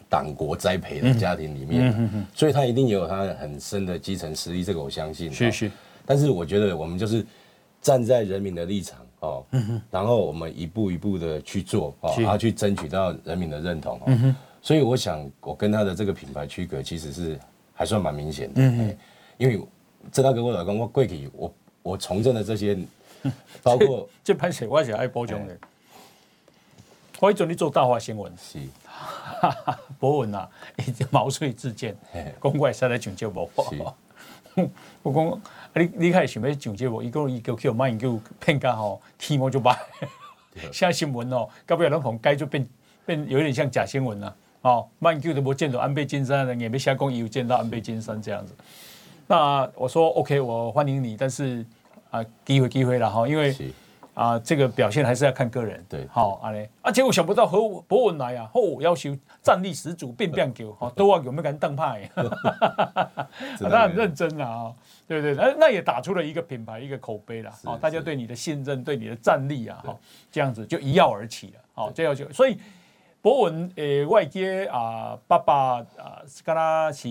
[0.06, 5.32] 党国栽培的家庭里面，嗯嗯、所以他一定也有他很深的基层实力，这个我相信。
[5.32, 5.70] 是是。
[6.06, 7.26] 但是我觉得我们就是
[7.80, 14.02] 站在人民的立场哦，嗯、哼然后我们一步一步的去做哦，是然后去争取到人民的认同哦。
[14.06, 17.36] 嗯、哼所以我想，我跟他的这个品牌区隔其实是
[17.72, 18.62] 还算蛮明显的。
[18.62, 18.96] 嗯哼
[19.36, 19.60] 因为
[20.12, 22.78] 这大哥我老公我过去我我从政的这些，
[23.62, 25.56] 包括这拍摄我也是爱补充的。
[27.20, 28.58] 我以前你做大话新闻是。
[29.98, 30.48] 博文啊，
[31.10, 33.50] 毛遂自荐，讲我会使来上节目。
[33.56, 35.40] 我讲，
[35.74, 39.76] 你你开始想要上节目，伊讲伊叫叫马英九骗家吼，起毛就歹。
[40.72, 42.66] 写新闻哦，到尾拢从改就变
[43.04, 44.36] 变有点像假新闻啊。
[44.62, 48.54] 哦，马英九都无见到安倍晋三，也没瞎讲伊有见到安倍晋三这样子。
[49.26, 51.64] 那我说 OK，我欢迎你，但是
[52.10, 53.54] 啊，机会机会了哈，因为。
[54.14, 55.84] 啊，这个表现还是要看个人。
[55.88, 62.08] 对，好，阿嘞，啊，结果想不到何博文来啊，哦，要求战力十足，变变球，哈，都要有没有敢当派？
[63.58, 64.72] 他很认真啊，
[65.08, 69.96] 对对，那那也打出了一个品牌，一个口碑了，哦，大家对你的信任，对你的战力啊，哈，
[70.30, 72.56] 这样子就一跃而起了，好，这样就所以
[73.20, 77.08] 博文诶外接啊，爸爸啊，跟他是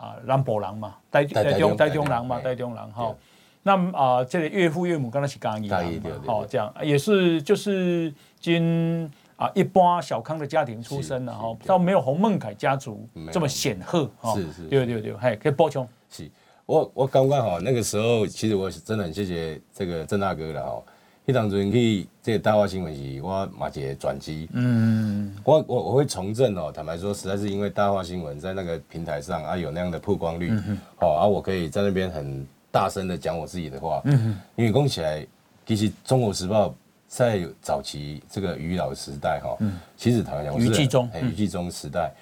[0.00, 3.14] 啊，南部人嘛，台台中台中人嘛，台中人哈。
[3.62, 8.10] 那啊、呃，这个岳父岳母跟他是刚一样嘛，好，这样也是就是
[8.40, 14.34] 今啊一般小康的家庭出身的哈，倒没有洪孟凯家族这么显赫哈。
[14.34, 15.86] 是是，对对对，嘿可以补充。
[16.08, 16.30] 是，
[16.64, 20.82] 我我刚刚好那个时候，其实我是真的很谢谢这个郑大哥的哈。
[21.26, 26.72] 迄当阵去这个大话新闻是我马杰转机，嗯，我我我会从政哦。
[26.72, 30.52] 坦白说，实在是因为大话新闻在那个平台上啊有那样的曝光率，
[30.96, 32.46] 好、啊，我可以在那边很。
[32.72, 35.26] 大声的讲我自己的话，嗯哼，因为讲起来，
[35.66, 36.68] 其实《中国时报》
[37.08, 42.12] 在早期这个余老时代哈，嗯，其实坦白讲，余继忠，余继忠时代，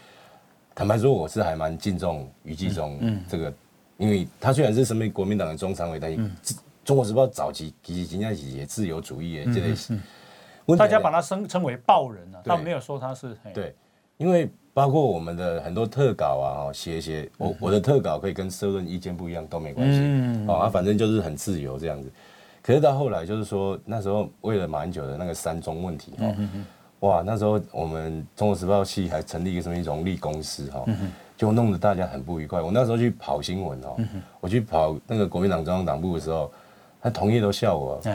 [0.74, 3.52] 坦白说，我是还蛮敬重余继忠这个，
[3.98, 6.16] 因为他虽然是身为国民党的中常委，但是
[6.88, 10.00] 《中国时报》早期其实人家也自由主义的这类型，
[10.78, 13.74] 大家把他称称为报人啊，他没有说他是对，
[14.16, 14.50] 因为。
[14.74, 19.98] 包括我们的很多特稿啊，写写我我的特稿可以跟社论意见不一样都没关系，
[20.48, 22.08] 啊，反正就是很自由这样子。
[22.62, 26.12] 可是到后来就是说，那时候为了马英九的那个三中问题，
[27.00, 30.84] 哇，那时候我们中国时报系还成立一个什么荣利公司哈，
[31.36, 32.62] 就弄得大家很不愉快。
[32.62, 33.96] 我那时候去跑新闻哦，
[34.38, 36.52] 我去跑那个国民党中央党部的时候，
[37.00, 38.10] 他同业都笑我，啊，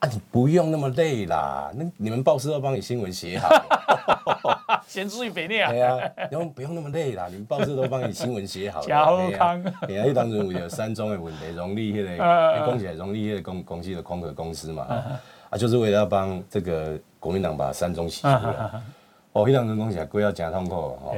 [0.00, 3.48] 啊，你不用那么累啦，那你们报社都帮你新闻写好。
[4.86, 5.70] 先注意别念啊。
[5.70, 5.98] 对啊，
[6.30, 8.86] 然后不用那么累啦，你们报社都帮你新闻写好了。
[8.88, 9.62] 加厚康。
[9.88, 14.84] 你还当中有三中的问题，荣利迄个，讲起来荣利迄个公公司的空壳公司嘛，
[15.50, 18.70] 啊，就是为了要帮这个国民党把三中洗出来。
[19.32, 21.16] 哦，迄当中讲起来，贵要加痛苦哦。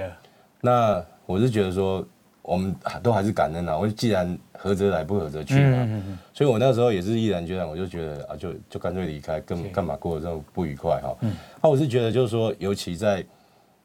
[0.60, 2.04] 那我是觉得说，
[2.42, 3.76] 我们都还是感恩啊。
[3.76, 6.02] 我既然合则来，不合则去嘛。
[6.34, 11.16] 所以我那时候也是毅然决然，我就觉得啊，就就干脆离开，干干嘛过得这么不愉快哈？
[11.62, 13.24] 那我是觉得就是说，尤其在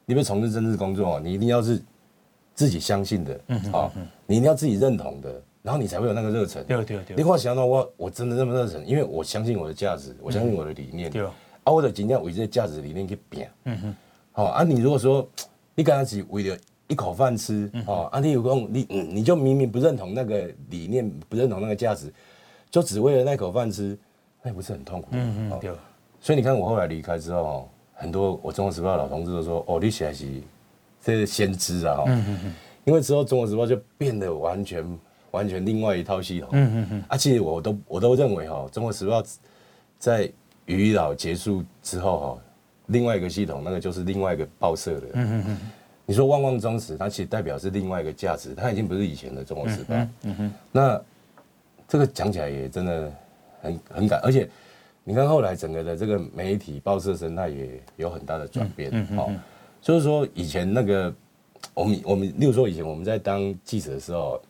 [0.05, 1.79] 你们从事政治工作，你一定要是
[2.55, 3.39] 自己相信的，
[3.71, 3.91] 啊，
[4.25, 6.63] 你一定要自己认同的，然后你才会有那个热忱。
[6.65, 7.15] 对对对。
[7.15, 11.09] 你话想到我，我真的那么热忱，因为我相信我的价值，我相信我的理念。
[11.11, 11.23] 对。
[11.23, 13.45] 啊，我的尽量为这价值理念去拼。
[13.65, 13.95] 嗯哼。
[14.31, 15.27] 好啊，你如果说
[15.75, 16.57] 你刚开始为了
[16.93, 22.13] 一口饭吃，哦，啊，你有空你你就明明不认同那个理念，不认同那个价值，
[22.69, 23.97] 就只为了那口饭吃，
[24.41, 25.07] 那也不是很痛苦？
[25.11, 25.59] 嗯嗯。
[25.59, 25.71] 对。
[26.21, 27.67] 所以你看，我后来离开之后。
[27.95, 30.25] 很多我中国时报的老同志都说：“哦，你写的是
[30.99, 32.53] 这是先知啊！”嗯嗯嗯。
[32.83, 34.99] 因为之后中国时报就变得完全
[35.31, 36.49] 完全另外一套系统。
[36.51, 37.03] 嗯嗯嗯。
[37.07, 39.23] 啊，其实我都我都认为哈，中国时报
[39.99, 40.29] 在
[40.65, 42.37] 余老结束之后哈，
[42.87, 45.07] 另外一个系统那个就是另外一个报社的。
[45.13, 45.57] 嗯嗯嗯。
[46.05, 49.95] 你说旺旺忠实，它其实代表是另外一个价值，它已经不是以前的中国时报。
[49.95, 50.53] 嗯嗯嗯。
[50.71, 51.01] 那
[51.87, 53.11] 这个讲起来也真的
[53.61, 54.49] 很很感，而且。
[55.05, 59.29] 你看后来整个的这个媒体报社生态也有很大的转变，哦，
[59.81, 61.13] 就是说以前那个
[61.73, 64.41] 我们我们，例如说以前我们在当记者的时候，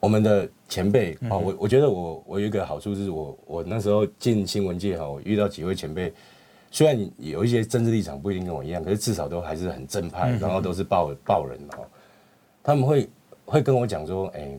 [0.00, 6.12] 我们的前辈啊，我我觉得我我有一个好处是我我那时候进新闻界哈，我遇到几位前辈，
[6.72, 11.86] 虽然有一些政治立场不一定跟我一样，可是至少都还是很正派，然后都是报报人哦，
[12.64, 13.08] 他们会
[13.44, 14.58] 会跟我讲说，哎。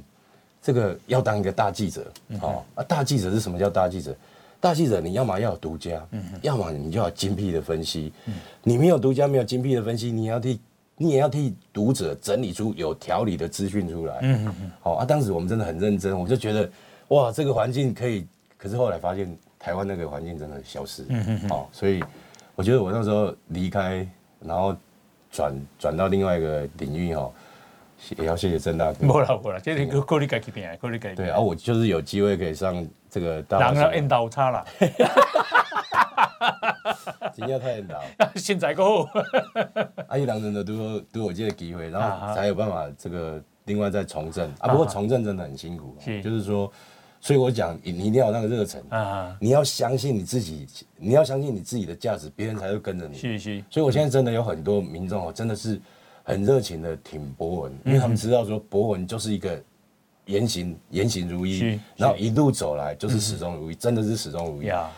[0.65, 4.15] 这个要当一个大记者，哦啊，大记者是什么叫大记者？
[4.61, 10.61] 大记者你要么要有独家，嗯，要么你就要精辟的分析，嗯，你没有独家，没有精辟的分析，你要替
[10.95, 16.71] 你也要替读者整理出有条理的资讯出来，嗯嗯嗯，好啊，当时我们真的很认真，我就觉得
[17.09, 18.25] 哇，这个环境可以，
[18.57, 22.03] 可是后来发现台湾那个环境真的消失，嗯嗯嗯，好，所以
[22.53, 24.05] 我觉得我那时候离开，
[24.41, 24.75] 然后
[25.31, 27.31] 转转到另外一个领域哈。
[28.17, 29.07] 也要谢谢郑大哥。
[29.07, 31.17] 不了不了，今天够够你改变，够你改变。
[31.25, 33.57] 对啊，我就是有机会可以上这个大。
[33.57, 34.65] 当然，N 倒差了。
[37.33, 38.01] 今天太 N 倒。
[38.35, 39.07] 现在够。
[40.09, 44.67] 阿姨当真的都都有这个机会，然后才有办法这个另外再从政啊。
[44.67, 46.69] 不过从政真的很辛苦，就是说，
[47.23, 53.17] 所以我讲你一定要有那个热忱啊，你要相信你自己，你要相信你自己的价值，别人才会跟着你。
[53.17, 53.63] 是是。
[53.69, 55.81] 所以我现在真的有很多民众哦，真的是。
[56.25, 59.61] 很热情的挺博文，因为他们知道说博文就是一个
[60.25, 64.89] 言行言行如一，然后一路走来就是始终如一，真的是始终如一啊！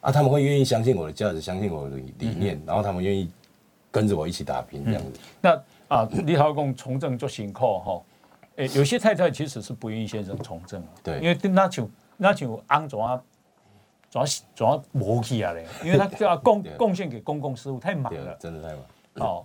[0.00, 3.30] 啊，他们会愿意相信我的价值，相信我的理念，然后他们愿意
[3.90, 5.20] 跟着我一起打拼这样子。
[5.42, 8.00] 那啊，李浩公从政就辛苦哈，
[8.60, 13.20] 诶，有些太太其实是不愿意先生从政，对，因为那就那就安怎啊，
[14.10, 19.44] 怎啊怎啊磨起来嘞，因为他就要贡 贡献给公共事务太忙了，真的太忙哦。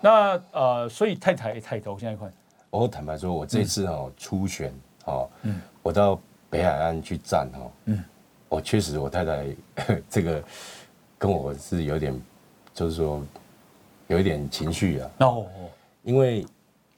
[0.00, 2.32] 那呃，所以太太太头现在看，
[2.70, 4.72] 我坦白说，我这次哦初选
[5.04, 6.18] 哦，嗯，我到
[6.48, 8.04] 北海岸去站哦，嗯，
[8.48, 9.46] 我确实我太太
[10.08, 10.42] 这个
[11.18, 12.20] 跟我是有点，
[12.74, 13.22] 就是说
[14.08, 15.10] 有一点情绪啊。
[15.18, 15.46] 哦，
[16.02, 16.44] 因为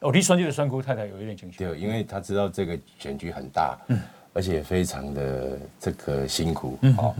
[0.05, 1.59] 哦，你选举的选区太太有一点情绪。
[1.59, 3.99] 对，因为她知道这个选举很大，嗯，
[4.33, 7.15] 而且非常的这个辛苦，嗯，哦，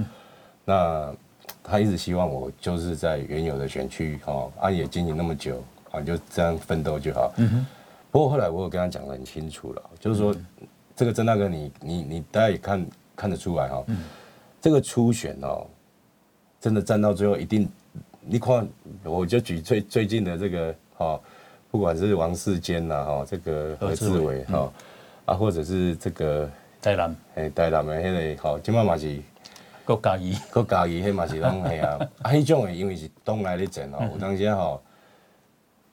[0.65, 1.15] 那
[1.63, 5.63] 她一直希望我就是在原有的选区哦，啊也经营那么久。
[5.95, 7.33] 啊，就这样奋斗就好。
[7.37, 7.67] 嗯哼。
[8.11, 10.35] 不过后来我有跟他讲的很清楚了，就是说，
[10.97, 13.85] 这个曾大哥你，你你你大家也看看得出来哈。
[13.87, 13.99] 嗯。
[14.61, 15.65] 这个初选哦，
[16.61, 17.69] 真的站到最后一定，
[18.23, 18.67] 你看，
[19.05, 21.21] 我就举最最近的这个哈，
[21.75, 24.73] 不管是王世坚呐哈，这个何志伟哈，
[25.25, 26.49] 啊或者是这个
[26.81, 29.19] 台南，哎台南的那个好，今晚嘛是
[29.85, 34.81] 国家仪，国家仪，迄嘛是拢系啊， 啊迄种的因为是东来的阵哦，有当时吼。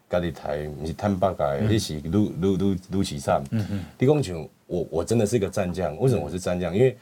[0.07, 3.41] 家己台不是坦白讲，迄是愈愈愈愈凄惨。
[3.49, 3.85] 嗯嗯。
[3.97, 5.97] 你讲像我，我真的是一个战将。
[5.97, 6.75] 为什么我是战将？
[6.75, 6.95] 因为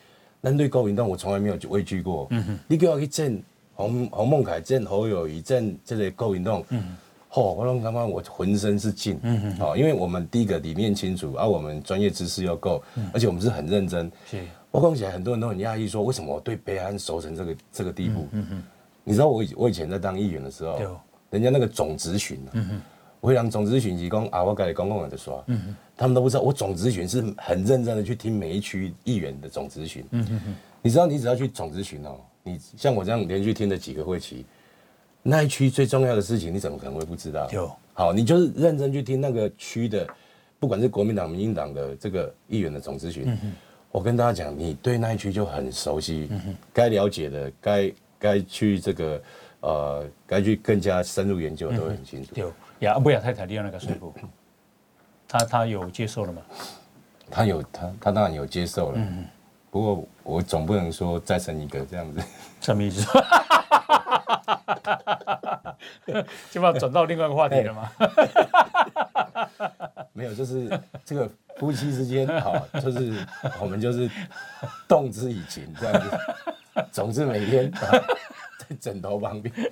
[0.44, 2.28] 咱对国民党，我从来没有畏惧过。
[2.30, 2.60] 嗯哼。
[2.68, 3.42] 你叫我去战
[3.74, 6.96] 洪洪孟凯、战侯友谊、战这个国民党，嗯
[7.30, 9.18] 吼，我拢感觉我浑身是劲。
[9.24, 9.58] 嗯嗯。
[9.62, 14.12] 哦，因为我们第一个理念清楚，而我们专业知识又够，而且我们是很认真。
[14.30, 14.44] 是。
[14.72, 18.28] 我讲起来，很多人都很讶异，说为什么我对北安熟成这个这个地步？
[18.32, 18.64] 嗯嗯。
[19.04, 22.40] 你知道我以我以前在当议员的时候，人家那个总咨询。
[22.52, 22.82] 嗯哼。
[23.22, 34.46] 我让总咨询提供啊，我跟你讲讲的说，嗯，他们都不知道，我总咨询是很认真的去听每一区议员的总咨询，嗯嗯嗯，你知道，你只要去总咨询哦，你像我这样连续听了几个会期，
[35.22, 37.50] 那一区最重要的事情，你怎么可能会不知道？
[37.52, 40.08] 有，好，你就是认真去听那个区的，
[40.60, 43.54] 不管是国民党、民进党的这个议员的总咨询，嗯嗯，
[43.92, 46.30] 我跟大家讲，你对那一区就很熟悉，
[46.74, 49.22] 该了解的，该该去这个。
[49.62, 52.32] 呃，该去更加深入研究都会很清楚。
[52.36, 54.14] 有亚阿布亚太太利用那个税部，
[55.28, 56.42] 他他有接受了吗？
[57.30, 58.98] 他有，他他当然有接受了。
[58.98, 59.26] 嗯，
[59.70, 62.22] 不过我总不能说再生一个这样子。
[62.62, 63.06] 什么意思？
[66.52, 67.92] 就要转到另外一个话题了吗？
[70.14, 70.70] 没有，就是
[71.04, 73.14] 这个夫妻之间，好，就是
[73.60, 74.10] 我们就是
[74.88, 76.10] 动之以情这样子。
[76.92, 78.02] 总之每天在。
[78.80, 79.52] 枕头旁边，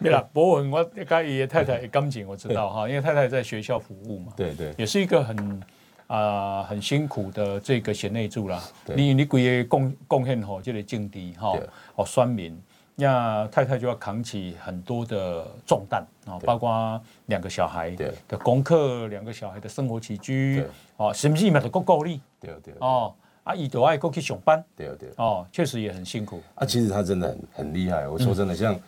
[0.00, 5.36] 对了，博文，我跟他爷爷太太感情我知道哈，因为太太在学校服务嘛，对对，也是一个很
[6.06, 6.18] 啊、
[6.58, 8.62] 呃、很辛苦的这个贤内助啦。
[8.94, 11.56] 你你规个贡贡献吼，这个境地哈，
[11.94, 12.56] 哦酸民，
[12.94, 17.90] 那太太就要扛起很多的重担啊，包括两个小孩
[18.28, 20.64] 的功课，两个小孩的生活起居，
[20.96, 23.12] 哦，甚至嘛都够够力，对对哦。
[23.46, 26.42] 啊，伊都爱过去上班，对对，哦，确实也很辛苦。
[26.56, 28.08] 啊，其实他真的很很厉害。
[28.08, 28.80] 我说真的，嗯、像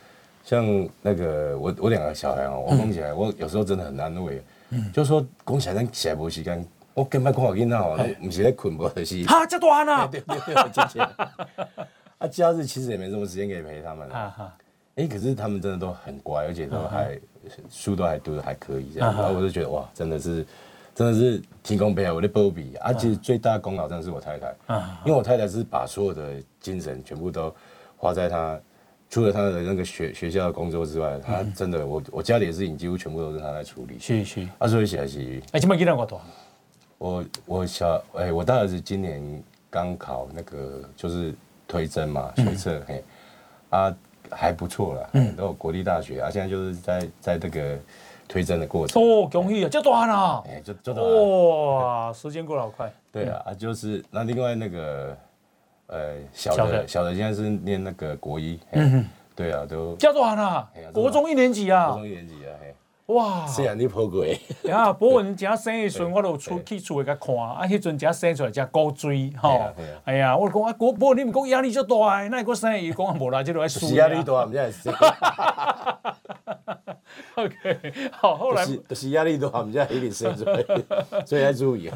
[0.44, 4.42] 像那个我我两个小孩哦，我讲起来，我有时候真的很安慰。
[4.70, 6.66] 嗯，就说讲起来咱起来无时间，
[6.98, 9.24] 我根本看好囡仔哦，不是在困，不是。
[9.24, 10.06] 哈，这多啊？
[10.08, 11.00] 对 对对，谢谢。
[11.00, 14.08] 啊，假日其实也没什么时间可以陪他们。
[14.11, 14.52] 哈哈。
[14.96, 17.16] 哎，可是他们真的都很乖，而且都还
[17.70, 19.14] 书都还读的还可以这样。
[19.14, 20.44] 然后我就觉得哇，真的是。
[20.94, 22.92] 真的是天公伯啊，我的保庇啊！
[22.92, 24.52] 其实最大的功劳真的是我太太，
[25.04, 27.54] 因为我太太是把所有的精神全部都
[27.96, 28.61] 花在她，
[29.08, 33.96] 除了她的那个学学校的工作之外，她真的我我家里的事情几乎全部都是她在处理。
[34.00, 35.40] 是是，啊，所以写是。
[35.52, 36.16] 哎，今麦几多大？
[36.98, 41.34] 我我小哎，我大儿子今年刚考那个就是
[41.66, 43.02] 推甄嘛，学测嘿，
[43.70, 43.96] 啊
[44.30, 47.78] 还不错了，都有国立大学啊，现在就是在在这个。
[48.28, 49.02] 推甄的过程。
[49.02, 51.02] 哦，恭喜啊，这段啊，哎，就这段
[51.78, 52.92] 哇，时间过得好快。
[53.11, 55.16] 对啊，啊，就是那另外那个，
[55.87, 62.67] 呃，小的小的现在是念那个国一，嗯哼，对啊，都这段啊，国中一年级啊，国中一年级啊，嘿，
[63.09, 64.38] 哇，虽然你破鬼，
[64.71, 69.62] 啊，博文正生的时阵，我都出去厝里甲看，啊，迄阵正生出来只高追，吼，
[70.05, 74.90] 哎呀，我讲啊，国博文你唔讲压力就大，那个生伊讲无啦，就来输，压力大，唔知系。
[77.35, 78.66] OK，好，后来。
[78.66, 80.62] 就是压力大，我们家一定生出来，
[81.25, 81.90] 所以要注意。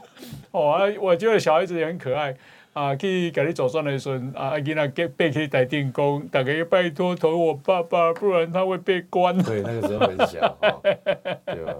[0.52, 2.36] 哦啊，我觉得小孩子也很可爱
[2.78, 9.36] 啊，去给你走算的时候啊，囡仔给背去台电工，大家拜托投我爸爸，不然他会被关。
[9.42, 11.74] 对，那个时候很小， 哦、对吧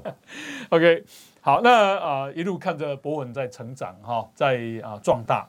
[0.71, 1.05] ？OK，
[1.41, 5.49] 好，那啊一路看着博文在成长哈，在啊壮大，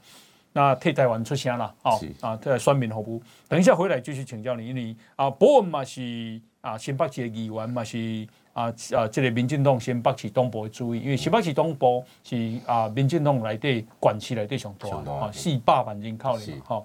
[0.54, 6.40] 那替台湾出声了，哦啊，在酸民候补，等一下回来继续请教你，你啊博文嘛是。
[6.62, 16.84] 啊，新北市的议员嘛是啊啊，这个民进党新北市东部的注意，因为新北市东部是啊民进党内底管区内底上大啊，四百万人口里哈。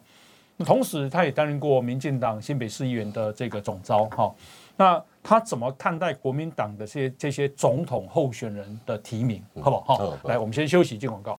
[0.57, 4.33] 那同时，他也担任过民进党新北市议员的这个总召哈。
[4.77, 9.97] 那他怎么看待国民党的这些这些总统候选人的提名，好不好？
[9.97, 11.37] 好，来，我们先休息，进广告。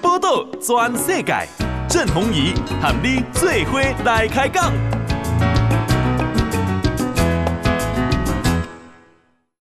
[0.00, 1.34] 报道全世界。
[1.88, 4.72] 郑弘仪和你最伙来开讲。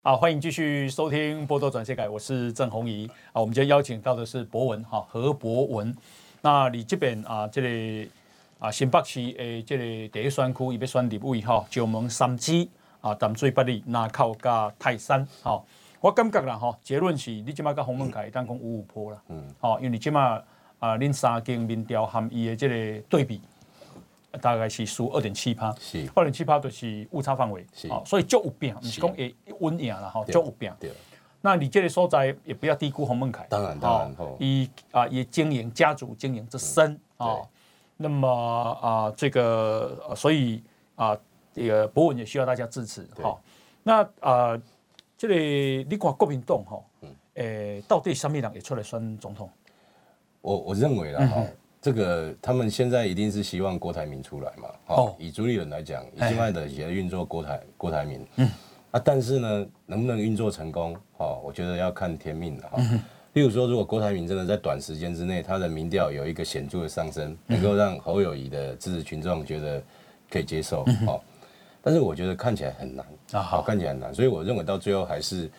[0.04, 3.08] 好，欢迎继续收听《波多转世改》，我是郑红怡。
[3.32, 5.96] 啊，我们今天邀请到的是博文，哈，何博文。
[6.40, 8.10] 那你这边啊，这里
[8.58, 12.66] 啊，新北市诶，这个第一选区，伊要选立委哈，石门三芝
[13.00, 15.24] 啊，淡水北里、南口加泰山。
[15.40, 15.64] 好，
[16.00, 20.42] 我感觉啦，哈，结论是你即马甲洪文凯当讲五五坡啦，嗯，好，因为你今麦。
[20.80, 23.40] 啊，恁三间民调含伊的这个对比，
[24.40, 26.10] 大概是输二点七趴，是。
[26.14, 30.72] 二点七趴就是误差范围，是，所以就有病，不是讲也稳赢了哈，就有病。
[30.80, 30.90] 对，
[31.40, 37.36] 那你这个所在也不要低估洪孟凯，当然当然，以啊以经营家族经营之深啊，
[37.96, 38.28] 那么
[38.80, 40.62] 啊这个所以
[40.94, 41.16] 啊
[41.52, 43.38] 这个博文也需要大家支持哈。
[43.82, 44.60] 那啊
[45.18, 46.82] 这里你看国民党哈，
[47.34, 49.50] 诶到底什么人也出来选总统？
[50.40, 51.44] 我我认为啦哈，
[51.82, 54.68] 这个他们现在一定是希望郭台铭出来嘛。
[54.86, 58.24] 哦，以朱立伦来讲，以现在的也运作郭台郭台铭。
[58.36, 58.48] 嗯。
[58.92, 60.94] 啊，但是呢，能不能运作成功？
[61.16, 62.76] 哦，我觉得要看天命的哈。
[62.76, 63.00] 嗯、
[63.32, 69.82] 例如说，如果郭台铭真的在短时间之内，他的民调有一个显著的上升，能够让侯友宜的支持群众觉得
[70.30, 71.48] 可以接受，好、嗯，
[71.80, 75.50] 但是我觉得看起来很难啊，好，看起来很难，所以我认为到最后还是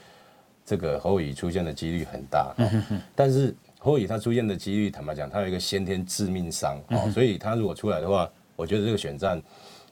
[0.63, 9.41] 这个侯友宜出现的几率很大，嗯、但是侯友宜他出现的几率，坦白讲，他有一个先天致命伤，哦、嗯，所以他如果出来的话，我觉得这个选战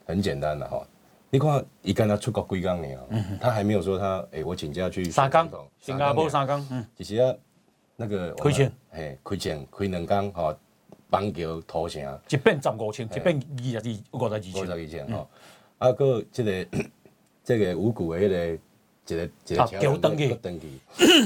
[0.06, 0.82] 很简单的哈。
[1.28, 3.04] 你看，一跟他出国几工年啊，
[3.38, 5.46] 他还没有说他，哎、欸，我请假去三工，
[5.78, 7.34] 新加坡三工，嗯，其实啊，
[7.94, 10.56] 那个亏钱，嘿，亏钱，亏两工，哈，
[11.10, 15.28] 邦桥投降，一变十五千，一变二十二，五十二千，五十二千，哈，
[15.76, 16.66] 啊，个这个
[17.44, 18.36] 这个五股的那个，
[19.06, 20.80] 一个一个桥登记，登记，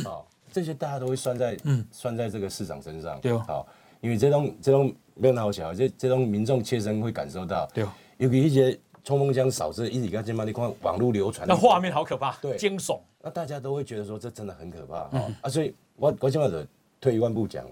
[0.05, 0.26] 好，
[0.57, 1.57] 这些大家都会算在，
[1.91, 3.67] 算在这个市长身上，对哦，好，
[4.01, 8.79] 因为这种这种没有那么小，这这种民众切身会感受到，对哦，尤其一些。
[9.05, 12.99] 冲锋枪扫射，一直跟金马你看网络流传，那画面好可怕，对，惊悚。
[13.23, 15.49] 那大家都会觉得说这真的很可怕、嗯、啊！
[15.49, 16.67] 所以我我现在
[17.01, 17.65] 退一万步讲，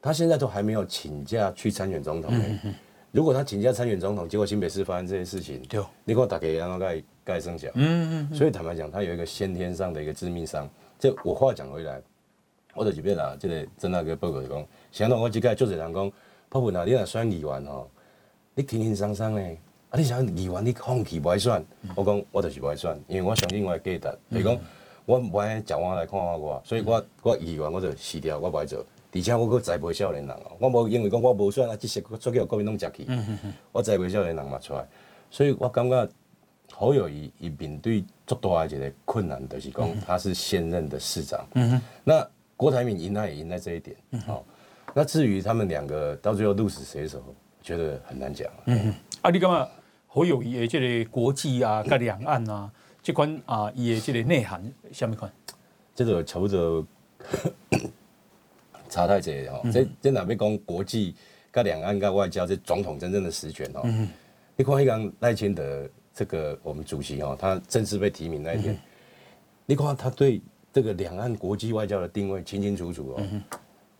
[0.00, 2.74] 他现在都还没有请假去参选总统、嗯嗯、
[3.12, 8.34] 如果他请假参选总统，结果新北市发生这些事情，对，你给我打给让他盖盖生小，嗯嗯。
[8.34, 10.66] 所以坦白讲，他有一个先天上的一个致命伤。
[10.98, 12.00] 这我话讲回来，
[12.74, 16.12] 我就这边啦，这个郑大哥报告讲，想到我这个就是人讲，
[16.48, 17.86] 包括哪里来选议员哦，
[18.54, 19.56] 你轻轻松松呢。
[19.88, 19.96] 啊！
[19.96, 24.18] 你想议员你放弃不爱选，我讲我就是不爱选，因为我相信我的价值。
[24.28, 24.58] 比如讲，
[25.04, 28.84] 我唔爱食碗来看我我，所以我我议员我就辞掉，我不爱做。
[29.12, 33.06] 而且我搁栽培少年人哦，我无因为讲我无选啊，即些出去国民党食去，
[33.70, 34.84] 我栽培少年人嘛出来。
[35.30, 36.08] 所以我感觉
[36.74, 41.46] 侯友宜伊面对足大的一个困难，就是讲他是现任的市长。
[42.04, 43.96] 那郭台铭赢他也赢在这一点。
[44.26, 44.44] 好，
[44.94, 47.22] 那至于他们两个到最后鹿死谁手，
[47.62, 48.50] 觉得很难讲。
[49.22, 49.70] 啊，你感觉
[50.06, 52.70] 侯友谊的这个国际啊、甲两岸啊，
[53.02, 55.30] 这款啊，伊的这个内涵，什么款？
[55.94, 56.84] 这个求着
[58.88, 59.60] 差太济哦。
[59.72, 61.14] 这这哪边讲国际、
[61.52, 63.82] 甲两岸、甲外交，这总统真正的实权哦。
[63.84, 64.08] 嗯、
[64.56, 68.78] 你看一个赖清德这个我们主席哦，他正式被提名那一天，嗯、
[69.66, 70.40] 你看他对
[70.72, 73.14] 这个两岸国际外交的定位清清楚楚哦。
[73.18, 73.42] 嗯、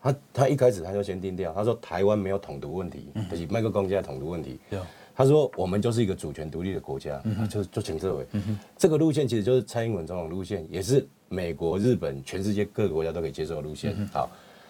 [0.02, 4.58] 他他一开始他就先定调，他说台湾没有统独问题，嗯、就是麦克公家统独问题。
[4.70, 4.80] 嗯
[5.18, 8.26] 他说：“我们就是一个主权独立的国家，嗯、就就请这位。
[8.32, 13.94] 嗯、这个路线其实就是蔡英文总统路线，也是美国、日本、全世界各个国家都可以接受的路线。
[13.96, 14.28] 嗯、好，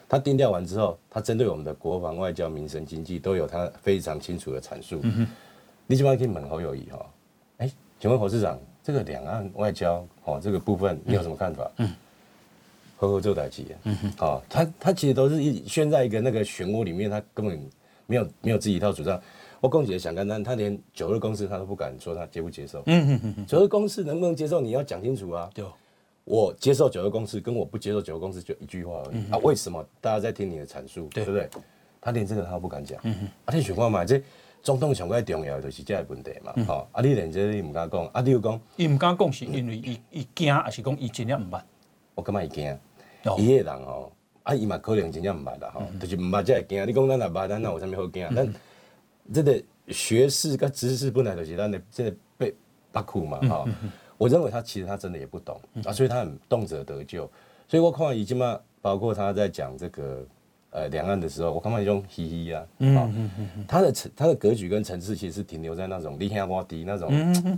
[0.08, 5.00] 他定调完之后，他针对我们的国防、外交、民生、经济都有他非常清楚的阐述。
[5.02, 5.26] 嗯、
[5.84, 7.08] 你起码可以问侯友谊哈，哎，
[7.98, 11.70] 请问侯市长，这个两岸外交哦这个部分你有什么看法？
[11.78, 11.92] 嗯，
[12.98, 13.64] 呵呵，就代志。
[13.84, 17.58] 嗯哼，好，他他其实都是一陷在一个那个漩涡里面，他根本
[18.06, 19.20] 没有没有自己一套主张。”
[19.58, 22.82] 我公姐想跟他，他连九二公司他都不敢说他接不接受。
[22.86, 25.50] 嗯嗯嗯九二公司能不能接受，你要讲清楚啊。
[25.54, 25.64] 对，
[26.24, 29.38] 我接受九二共识，跟我不接受九二共识就一句话而已、嗯、啊。
[29.38, 29.84] 为什么？
[30.00, 31.48] 大家在听你的阐述，对，对不对？
[32.00, 33.00] 他连这个他都不敢讲。
[33.02, 34.04] 嗯哼啊，你想看嘛？
[34.04, 34.22] 这
[34.62, 36.52] 总统上个重要的就是这个问题嘛。
[36.66, 41.60] 吼、嗯，啊，你连这你唔敢讲，啊，你又讲，伊唔敢讲是因为伊伊惊，还是讲伊真正唔捌？
[42.14, 42.78] 我感觉伊惊。
[43.38, 44.10] 伊个人哦，
[44.42, 45.70] 啊，伊嘛可能真正唔捌啦。
[45.74, 46.86] 吼，就是唔捌才会惊。
[46.86, 48.34] 你讲咱若捌，咱那有啥物好惊？
[48.34, 48.54] 咱
[49.32, 52.54] 这个学识跟知识不来就是咱的这个被
[52.92, 53.64] 八苦嘛哈，
[54.16, 57.28] 我认为他其实他真的也不懂啊，所以他很动辄得咎。
[57.68, 60.24] 所以我看伊即嘛，包括他在讲这个
[60.76, 67.10] 呃两岸的时候，我看到一种嘻嘻啊，嗯嗯他的他的格局跟层次其实是停留在那种你听我的那种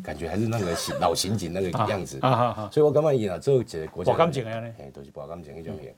[0.02, 0.66] 感觉，还是那个
[1.00, 2.18] 老刑警那个样子。
[2.22, 5.74] 啊，所以我感觉伊啊做这个国家，博感情的呢，都是博感情一种。
[5.74, 5.90] 嘢。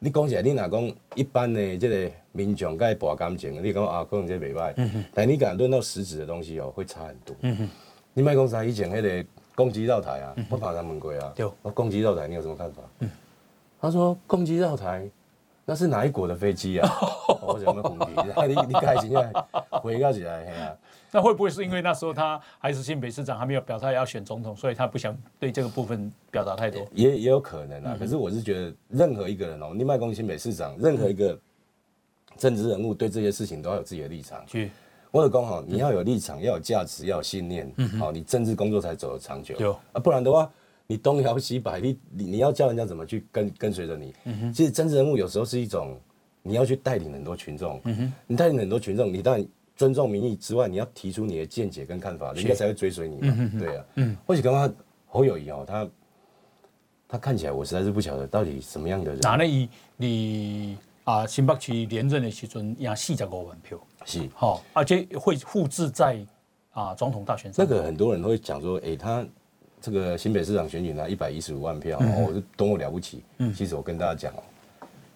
[0.00, 4.72] 你讲起来，你若讲一般的这个民众该博感情，你讲啊，可能这袂歹。
[4.76, 7.34] 嗯、哼但你敢论到实质的东西哦，会差很多。
[7.40, 7.68] 嗯、哼
[8.12, 9.24] 你莫讲啥以前那个
[9.56, 11.32] 攻击绕台啊，嗯、哼我怕他问过啊。
[11.34, 11.50] 对。
[11.62, 12.82] 我攻击绕台，你有什么看法？
[13.00, 13.10] 嗯、
[13.80, 15.08] 他说攻击绕台，
[15.68, 16.90] 那是哪一国的飞机啊？
[17.46, 18.06] 我想问红旗，
[18.48, 19.30] 你你开心啊？
[19.82, 20.74] 回忆起来，嘿啊。
[21.10, 26.82] 那会不会是因为那时候他还是新北市长，还没有表态要选总统，所以他不想对这个部分表达太多？
[26.94, 27.94] 也也有可能啊。
[27.98, 31.38] 可是我是觉得，任何一个人哦，你麦公新北市长，任何一个
[32.38, 34.42] 政治人物对这些事情都要有自己的立场。
[34.46, 34.70] 去，
[35.10, 39.78] 我者讲好，你要有立场，要有价值，要有信念，好，你政治工作才走得长久。
[39.92, 40.50] 啊，不然的话，
[40.88, 44.12] 你东摇西摆，你你你要叫人家怎么去跟跟随着你？
[44.52, 45.96] 其实政治人物有时候是一种，
[46.42, 47.80] 你要去带领很多群众。
[48.26, 49.46] 你带领很多群众，你当然。
[49.78, 53.32] 尊重民意之外，你要提出你的见解跟看法，人家才会追随你嘛。
[53.38, 54.74] 嗯、对啊，嗯，或许刚刚
[55.06, 55.88] 侯友谊哦，他
[57.06, 59.20] 他看起来我实在是不晓得到底什么样的人。
[59.20, 66.26] 哪里你啊，新北区连任的时阵赢四十五万票，是好、哦，而且会复制在
[66.72, 67.64] 啊总统大选上。
[67.64, 69.24] 这个很多人都会讲说，哎、欸，他
[69.80, 73.22] 这个新北市长选举拿一百一十五万票，嗯、哼哦，我是多么了不起。
[73.38, 74.42] 嗯，其实我跟大家讲哦，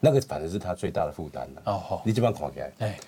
[0.01, 1.63] 那个反正是他最大的负担了。
[1.67, 2.99] 哦，好，你这边看起来，哎。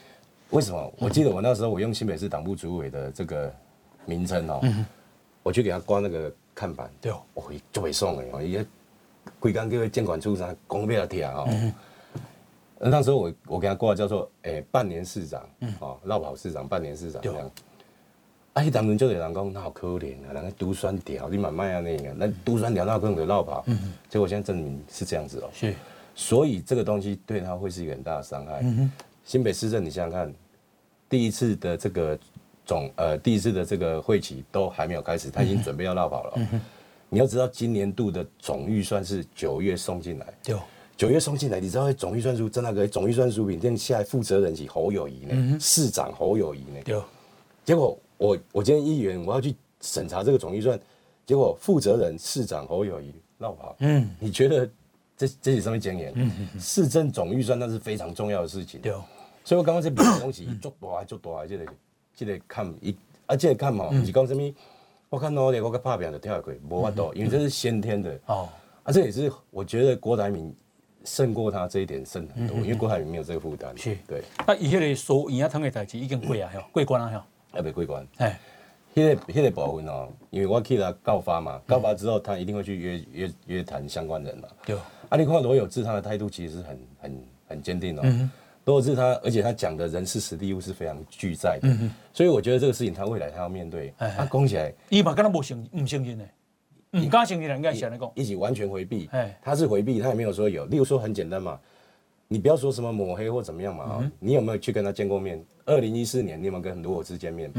[0.50, 0.92] 为什么？
[0.98, 3.52] 我记得我那时候我用新北市党部主委的这个
[4.04, 4.60] 名称哦，
[5.42, 7.22] 我去给他挂那个看板，对哦，
[7.72, 8.64] 就会送的哦，伊个
[9.40, 11.48] 规工叫监管处长讲不要听哦。
[12.78, 15.48] 那时候我我给他挂叫做诶半年市长，
[15.80, 17.50] 哦，绕跑市长，半年市长这样。
[18.54, 23.64] 啊，迄当阵就有人讲，那好可怜啊，人家独酸条，你买卖啊那个，那独酸条那可能会落跑。
[24.08, 25.50] 结果现在证明是这样子哦。
[25.52, 25.74] 是。
[26.14, 28.64] 所以这个东西对他会是一个很大的伤害。
[29.24, 30.34] 新北市政，你想想看，
[31.08, 32.16] 第一次的这个
[32.64, 36.32] 总呃，第一次的这个会期都还没有开始，他已经准备要落跑了。
[36.36, 36.60] 嗯、哼
[37.08, 40.26] 你要知道，今年度的总预算是九月送进来。
[40.44, 40.56] 对。
[40.96, 46.80] 九月送进来，你知道总预算书，真那个总预算书，明下来负责人是侯友宜呢，嗯、哼市长侯友宜呢。
[46.84, 47.02] 对。
[47.64, 50.78] 结果我我今天议员我要去审查这个总预算，
[51.26, 53.76] 结果负责人市长侯友宜落跑。
[53.80, 54.08] 嗯。
[54.18, 54.68] 你觉得
[55.16, 56.12] 这这是什么经验？
[56.14, 58.80] 嗯哼市政总预算那是非常重要的事情。
[58.80, 58.92] 对。
[59.44, 61.66] 所以我刚刚这边东西做大做大，这个
[62.16, 62.96] 这个看一
[63.26, 64.54] 啊，这个看嘛，不是讲什么，
[65.10, 68.18] 我看到的我个拍片就跳过，无法度，因为这是先天的。
[68.26, 68.48] 哦。
[68.84, 70.54] 啊，这也是我觉得郭台铭
[71.04, 73.76] 胜过他这一点胜很多，因为郭台铭没有这个负担。
[73.76, 73.96] 是。
[74.08, 74.22] 对。
[74.46, 77.26] 那以前的收营养汤的代志已经过啊， 吼，过关了，吼。
[77.54, 78.06] 还没过关。
[78.18, 78.38] 哎。
[78.94, 84.48] 迄个迄个部分哦，因为我去他告发嘛，告发之后他一定会去约约约谈相关人嘛。
[84.64, 84.76] 对。
[85.08, 88.02] 啊，你看罗有志他的态度其实是很很很坚定哦。
[88.04, 88.30] 嗯
[88.66, 93.92] 罗有志他，而且他讲的人事实地物是非常俱在的，嗯、哼所以我觉得这个事情他未来他要面对。
[93.98, 96.24] 他讲、啊、起来，伊嘛跟他不承不承认呢？
[96.90, 99.06] 你刚承认了，应该想来讲，一起完全回避。
[99.12, 100.64] 嘿他是回避，他也没有说有。
[100.66, 101.60] 例如说很简单嘛，
[102.28, 103.98] 你不要说什么抹黑或怎么样嘛。
[104.00, 105.44] 嗯、你有没有去跟他见过面？
[105.64, 107.52] 二零一四年你有没有跟罗有志见面？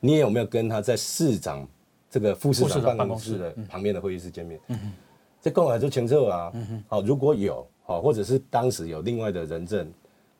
[0.00, 1.66] 你也有没有跟他在市长
[2.10, 4.58] 这个副市长办公室的旁边的会议室见面？
[5.40, 6.52] 这讲来就清楚啊。
[6.88, 9.90] 好，如果有好，或者是当时有另外的人证。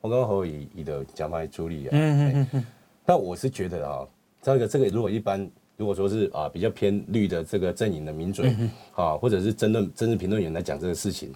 [0.00, 2.66] 我刚刚侯友宜的讲法处理啊，嗯嗯嗯，
[3.06, 4.04] 但我是觉得啊，
[4.42, 8.52] 这个这个如果一般如果说是啊比较偏绿的这个阵营的名嘴，
[8.96, 11.32] 啊、或者是争论政治评论员来讲这个事情，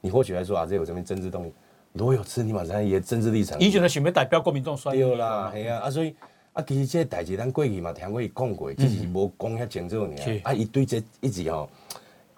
[0.00, 1.52] 你或许来说啊这有这边政治动力，
[1.96, 6.14] 如果有吃你马上也政治立场，以前的选民代表国民党算对啦，系啊啊所以
[6.52, 11.68] 啊其实这个代志咱过去嘛听过伊讲过，只是无讲遐清楚尔，嗯、啊伊对这一直吼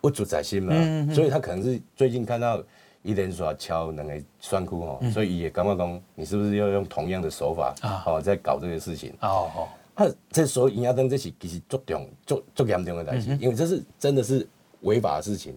[0.01, 0.75] 不足在心嘛，
[1.13, 2.63] 所以他可能是最近看到。
[3.05, 8.21] 伊连续敲两个酸窟吼，所以伊也感觉讲，你是不是要用同样的手法啊？
[8.21, 9.15] 在搞这个事情。
[9.21, 9.69] 哦哦。
[9.95, 14.47] 啊这所以营养灯这是其实足重足足严重的代志，因为这是真的是
[14.81, 15.57] 违法的事情。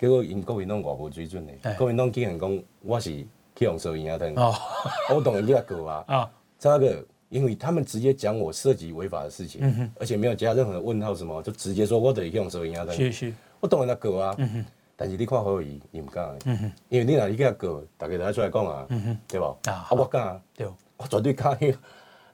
[0.00, 3.24] 结果因国民党外部追准的，国民党竟然讲我是
[3.60, 4.34] 去用收营养灯，
[5.14, 6.04] 我当然给他告啊。
[6.06, 12.96] 啊，这个因为他们直接讲我涉及违法的事情，而且没有加任何的问号什么，就直接说我得用收营养灯。
[12.96, 14.34] 是是，我当然他告啊。
[14.96, 16.38] 但是你看侯友宜，伊唔敢，
[16.88, 18.86] 因为你若伊去告，大家都出来讲啊，
[19.28, 19.44] 对不？
[19.70, 21.58] 啊，我敢啊，对，我绝对敢。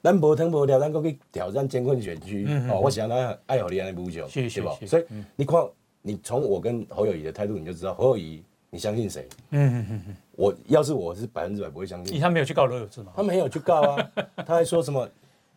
[0.01, 4.85] 咱无汤无料，咱搁去挑战监控选区，哦，我想咱爱好你安尼补救，对不？
[4.85, 5.05] 所以
[5.35, 5.61] 你看，
[6.01, 9.27] 你从我跟侯友宜的态度，你就知道侯友宜，你相信谁？
[9.49, 12.17] 嗯嗯嗯我要是我是百分之百不会相信。
[12.21, 13.11] 他没有去告罗有志吗？
[13.13, 14.09] 他没有去告啊，
[14.45, 15.05] 他还说什么？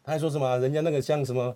[0.02, 0.58] 他还说什么？
[0.58, 1.54] 人家那个像什么，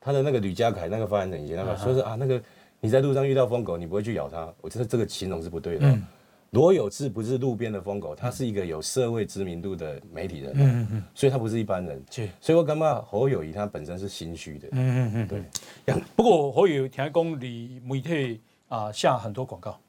[0.00, 2.40] 他的那个吕家凯那个发言人以前那个说是啊那个。
[2.78, 4.52] 你在路上遇到疯狗，你不会去咬它。
[4.60, 5.88] 我觉得这个形容是不对的。
[5.88, 6.04] 嗯、
[6.50, 12.00] 罗有志不是路边的疯狗，他是一个有社会知名度的媒体人，嗯嗯、所以他不是一般人。
[12.10, 14.68] 是所以我感觉侯友谊他本身是心虚的。
[14.72, 15.94] 嗯嗯嗯，对。
[16.14, 19.80] 不过侯友宜听讲你媒体啊下很多广告，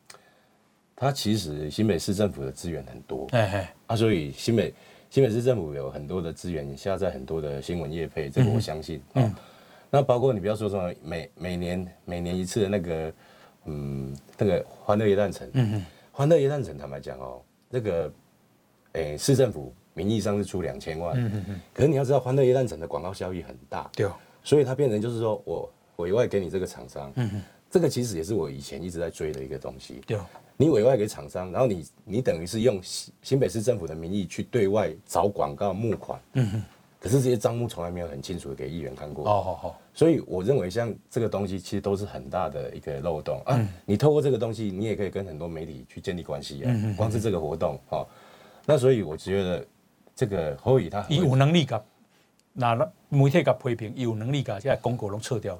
[0.97, 4.73] 他其实新北市政府的资源很多，哎哎，啊，所以新北
[5.09, 8.99] 新北市政府有很多的资源下载很多的新闻业配，这个我相信。
[9.13, 9.23] 嗯。
[9.23, 9.35] 嗯
[9.89, 13.13] 那包括你不要说什么每每年每年一次的那个，
[13.63, 18.11] 嗯，那个欢乐夜诞城，嗯嗯哼，欢乐耶诞城坦白讲哦，那个，
[18.91, 36.63] 诶、欸，市政府名义上是出两千万，嗯嗯嗯，可是你要知道欢乐夜诞城的广告效益很大，对、哦，所以它变成就是说我委外给你这个厂商，嗯哼，这个其实也是我以前一直在追的一个东西，对、哦，你委外给厂商，然后你你等于是用新北市政府的名义去对外找广告募款，嗯哼。
[36.99, 39.23] 可是这些账目从来没有很清楚的给议员看过。
[39.23, 39.81] 哦，好，好。
[39.93, 43.59] 所以我认为像这个东西其实都是很大的一个漏洞啊。
[43.85, 46.95] 你透过这个东西，你也可以跟很多媒体去建立关系啊。
[46.97, 48.05] 光是这个活动，哈。
[48.65, 49.65] 那所以我觉得
[50.15, 51.85] 这个侯友宜他有能力噶，
[52.53, 52.75] 那
[53.09, 55.57] 媒体噶批评有能力噶，现在广告拢撤掉。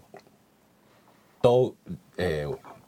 [1.48, 1.76] 都
[2.18, 2.46] 诶，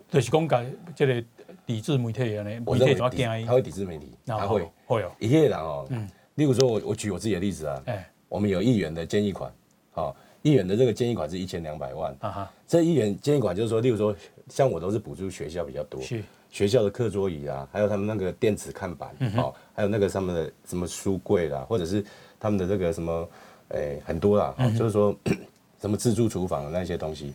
[0.10, 1.24] 就是讲噶，这个
[1.66, 3.46] 抵制媒体啊，媒体怎么惊？
[3.46, 5.12] 他会抵制媒体，他会会哦。
[5.20, 8.10] 一些人哦，嗯，例如说我我举我自己的例子啊，哎。
[8.28, 9.52] 我们有议员的建议款，
[9.90, 12.16] 好，议员的这个建议款是一千两百万。
[12.20, 14.16] 啊哈，这议员建议款就是说，例如说，
[14.50, 22.06] 像我都是补助学校比较多，是学校的课桌椅啊，还有他们那个电子看板，哦，还有那个上面的什么书柜啦，或者是
[22.40, 23.30] 他们的这个什么，
[23.70, 25.16] 诶，很多啦，就是说，
[25.82, 27.34] 什么自助厨房的那些东西，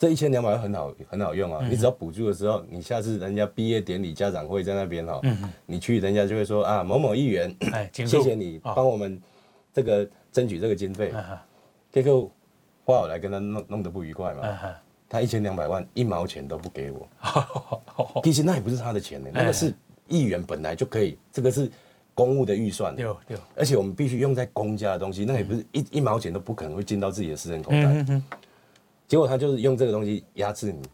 [0.00, 1.58] 这一千两百万很好很好用啊！
[1.62, 9.20] 嗯、你只要补助的时候，你下次人家毕业典礼家长会在那边哈，嗯、你去人家就会说啊某某议员，哎、谢谢你帮我们
[9.74, 11.12] 这个争取这个经费，
[11.92, 12.30] 结果
[12.86, 14.40] 后来跟他弄弄得不愉快嘛。
[14.42, 14.74] 嗯
[15.12, 17.08] 他一千两百万一毛钱都不给我，
[18.22, 19.74] 其实那也不是他的钱呢，那个是
[20.06, 21.68] 议员本来就可以，这个是
[22.14, 23.04] 公务的预算，对。
[23.26, 28.22] 对，而且我们必须用在公家的东西，那也不是一一毛钱都不可能会进到自己的私人口袋。
[29.10, 30.88] 结果他就是用这个东西压制你，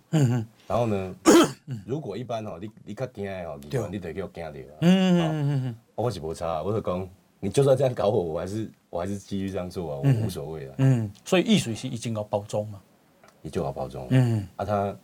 [0.67, 1.15] 然后呢，
[1.85, 7.07] 如果一般哦，你你较惊哦，你你得给我惊掉啊，嗯我是不差，我是讲，
[7.41, 10.75] 你就算这样搞我，我还是我还是继续这样做啊，我无所谓啊。
[10.79, 12.81] 嗯，所以易水是已经要包装嘛。
[13.43, 14.49] 你就好包装，嗯。
[14.57, 14.97] 啊，他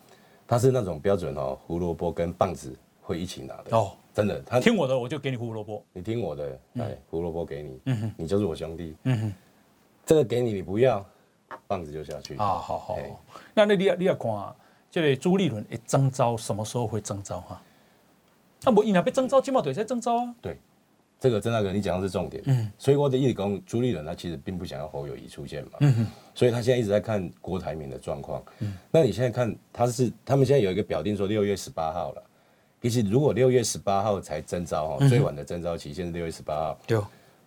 [0.49, 3.77] 他是那种标准哦，胡萝卜跟棒子会一起拿的。
[3.77, 7.79] 哦，真的，他听我的，我就给你胡萝卜，你听我的，哎，胡萝卜给你，
[8.17, 9.35] 你就是我兄弟，嗯哼，
[10.07, 11.05] 这个给你，你不要，
[11.67, 12.99] 棒子就下去啊，好好，
[13.55, 14.55] 那那你要你要看啊，
[14.91, 17.63] 这个朱立伦一征召什么时候会征召哈？
[18.65, 20.57] 那不，伊那被征召，金茂队在征召啊，对。
[21.19, 22.43] 这个曾大哥，你讲的是重点。
[22.47, 25.71] 嗯，所以我的意思讲，朱立伦他其实并不想要侯友谊出现嘛。
[25.79, 28.43] 嗯哼，所以他现在一直在看郭台铭的状况。
[28.59, 32.23] 嗯，那你现在看他是他们现在有一个表定说六月十八号了。
[32.83, 36.79] 其实如果六月十八号才征招哈，最晚的征招期限是六月十八号。
[36.89, 36.99] 对。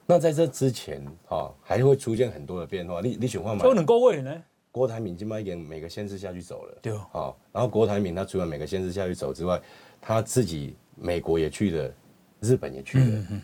[0.06, 3.02] 那在这之前哈，还会出现很多的变化。
[3.02, 3.64] 你你选换嘛？
[3.64, 4.44] 都能够位呢？
[4.72, 6.78] 郭台铭今麦已经每个县市下去走了。
[6.82, 6.94] 对。
[7.12, 9.60] 好，然后郭台铭他除了每个县市下去走之外，
[10.02, 11.94] 他自己美国也去了，
[12.42, 13.06] 日本也去了。
[13.30, 13.42] 嗯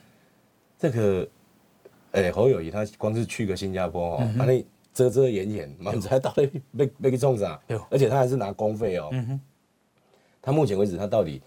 [0.77, 1.27] 这个，
[2.13, 7.61] 哎、欸，侯友谊他光是去个新加坡哦，那你遮遮掩掩，满才到底被被给中啥？
[7.89, 9.09] 而且他还是拿公费哦。
[9.11, 9.41] 嗯、哼
[10.41, 11.41] 他目前为止他到底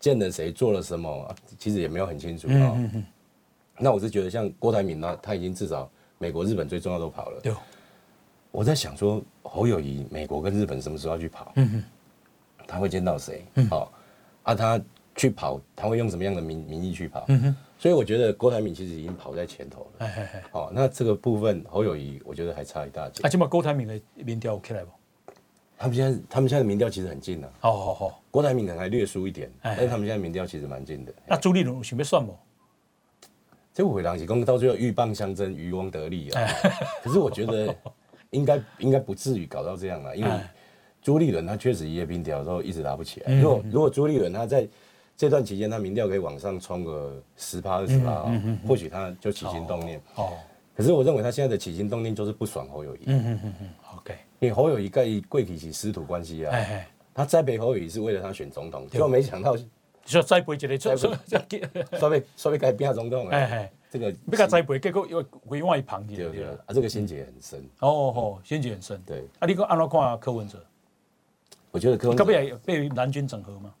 [0.00, 2.76] 见了谁，做了什么，其实也没有很清楚啊。
[3.80, 7.42] 那我是觉得像郭台铭呢，他已经至少美国、日本最重要都跑了。
[8.52, 11.52] 我在想说，侯友谊美国跟日本什么时候要去跑？
[11.56, 11.84] 嗯、哼
[12.66, 13.44] 他会见到谁？
[13.54, 13.88] 嗯、哦，
[14.42, 14.80] 啊，他
[15.14, 17.24] 去跑，他会用什么样的名名义去跑？
[17.28, 19.90] 嗯所以我觉得郭台铭其实已经跑在前头了。
[20.04, 23.22] 哎哎哎，好，那这个部分侯友谊，我觉得还差一大截。
[23.22, 24.90] 啊，起码郭台铭的民调 OK 来不？
[25.78, 27.48] 他们现在，他们现在的民调其实很近了。
[27.62, 31.14] 哦哦哦，郭台铭可能还略输一点，但是他们现在民调其实蛮近的。
[31.26, 32.36] 那朱立伦准备算不？
[33.72, 36.46] 这回狼起公到最后鹬蚌相争，渔翁得利啊。
[37.02, 37.74] 可是我觉得
[38.30, 40.30] 应该应该不至于搞到这样了，因为
[41.00, 43.34] 朱立伦他确实一页民调之后一直拉不起来。
[43.40, 44.68] 如果如果朱立伦他在
[45.16, 48.24] 这段期间，他民调可以往上冲个十趴二十趴，
[48.66, 50.00] 或许他就起心动念。
[50.16, 50.32] 哦，
[50.74, 53.00] 可是我认为他现在的起心动念就是不爽侯友宜。
[53.06, 54.14] 嗯嗯嗯嗯，OK。
[54.40, 56.56] 因为侯友宜跟贵体是师徒关系啊。
[57.12, 59.54] 他栽培侯友宜是为了他选总统，结果没想到，
[60.04, 61.16] 就栽培一个总统，
[61.98, 63.28] 稍微稍微改变总统。
[63.28, 66.16] 哎哎，这个被他栽培，结果又回往一旁去。
[66.16, 67.60] 对对啊，这个心结很深。
[67.80, 69.00] 哦哦，心结很深。
[69.06, 69.24] 对。
[69.38, 70.64] 啊，你讲安怎看柯文哲？
[71.70, 73.72] 我觉得柯文哲被被蓝军整合吗？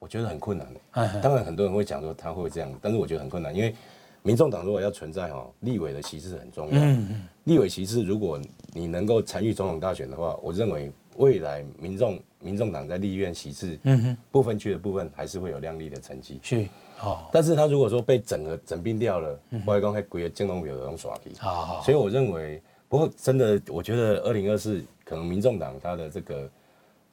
[0.00, 3.74] 我觉得很困难的，当然很多人会讲说他会这样，但是我觉得很困难，因为
[4.22, 6.78] 民众党如果要存在哈，立委的席次很重要。
[6.80, 7.28] 嗯嗯。
[7.44, 8.40] 立委席次，如果
[8.72, 16.40] 你能够参与总统大选的话，我认为未来民众民众党在立院席次，嗯哼，不分区的部分还是会有亮丽的成绩。
[16.42, 16.66] 是。
[17.00, 17.28] 哦。
[17.32, 21.32] 但是他如果说被整个整并掉了，我来讲还归建东有这种耍皮。
[21.38, 21.82] 好好。
[21.82, 26.50] 所以我认为，不过真的，我觉得二零二四可能民众党他的这个。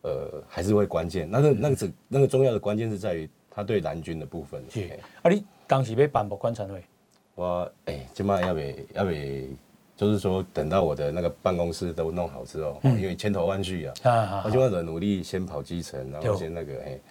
[0.08, 1.28] 呃，还是会关键。
[1.28, 4.64] 那个、那个、那个重要的关键是在于他对蓝军的部分。
[4.70, 4.88] 是。
[5.24, 6.84] 啊，你当时被颁布观察会？
[7.34, 8.60] 我哎，今麦要不
[8.94, 9.10] 要不，
[9.96, 17.02] 就是说等到我的那个办公室都弄好之后，因为千头万绪啊，我今麦的努力先跑基层，然后先那个嘿，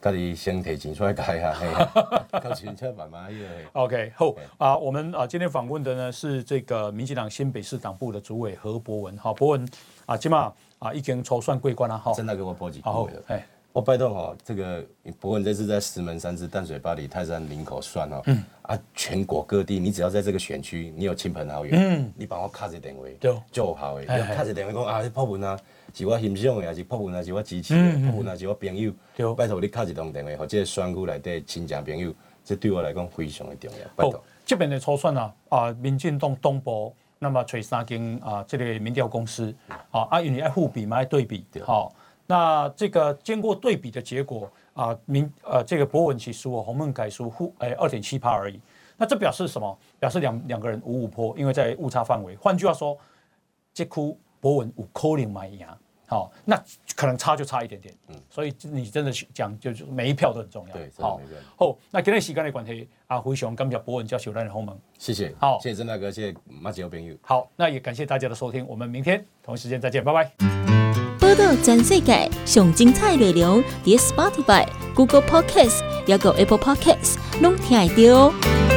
[0.00, 1.54] 家里先提钱出来改下，
[2.40, 3.30] 靠钱车慢慢来。
[3.72, 9.16] OK，好啊，我们啊今天访问的呢是这个民进党新北市党部的主委何博文。
[9.16, 9.68] 好，博文
[10.06, 10.52] 啊，今麦。
[10.78, 12.12] 啊，已经抽算桂冠了哈！
[12.12, 13.08] 真的给我报几个了？
[13.28, 13.46] 哎，
[13.76, 14.82] 我拜托哈，这个
[15.20, 18.42] 博文这次在石门、三芝、淡水、巴黎、泰山、林口算哦，嗯。
[18.62, 25.60] 啊，全国各地，你只要在这个选区，你有亲朋好友，嗯，你帮我卡一电话，就就好诶，卡一电话讲啊，博文啊，
[25.92, 33.86] 是我欣赏的，还是博文啊，是我支持的，博文啊，是我朋友，就拜托你卡一通电话，或者选区内底亲戚朋友，这对我来讲非常的重要。
[33.94, 36.96] 拜托，这边的抽算啊，啊，民进党东部。
[37.18, 39.52] 那么找三间啊，这个民调公司，
[39.90, 41.90] 好啊，因为爱互比嘛，爱对比，好，
[42.26, 48.60] 那这个经过对比的结果啊，明呃这个博文其输，洪孟凯输，互哎二点七趴而已。
[48.96, 49.78] 那这表示什么？
[49.98, 52.34] 表示两两个人五五坡，因为在误差范围。
[52.36, 52.96] 换句话说，
[53.74, 55.66] 这库博文五扣零买赢。
[56.08, 56.56] 好，那
[56.94, 57.92] 可能差就差一点点。
[58.06, 60.72] 嗯，所以你真的去讲，就是每一票都很重要。
[60.72, 61.20] 对，好，
[61.56, 64.78] 好，那今天时间的关系，啊，非常感谢博文教授来的访问。
[64.98, 67.14] 谢谢，好，谢谢曾大哥，谢谢马吉欧朋友。
[67.22, 70.75] 好，那也感谢大家的收听，我们明天同一时间再见，拜拜。
[71.26, 74.64] 报道全世界上精彩内容，伫 Spotify、
[74.94, 78.75] Google Podcasts，还有 Apple Podcasts，拢听得到。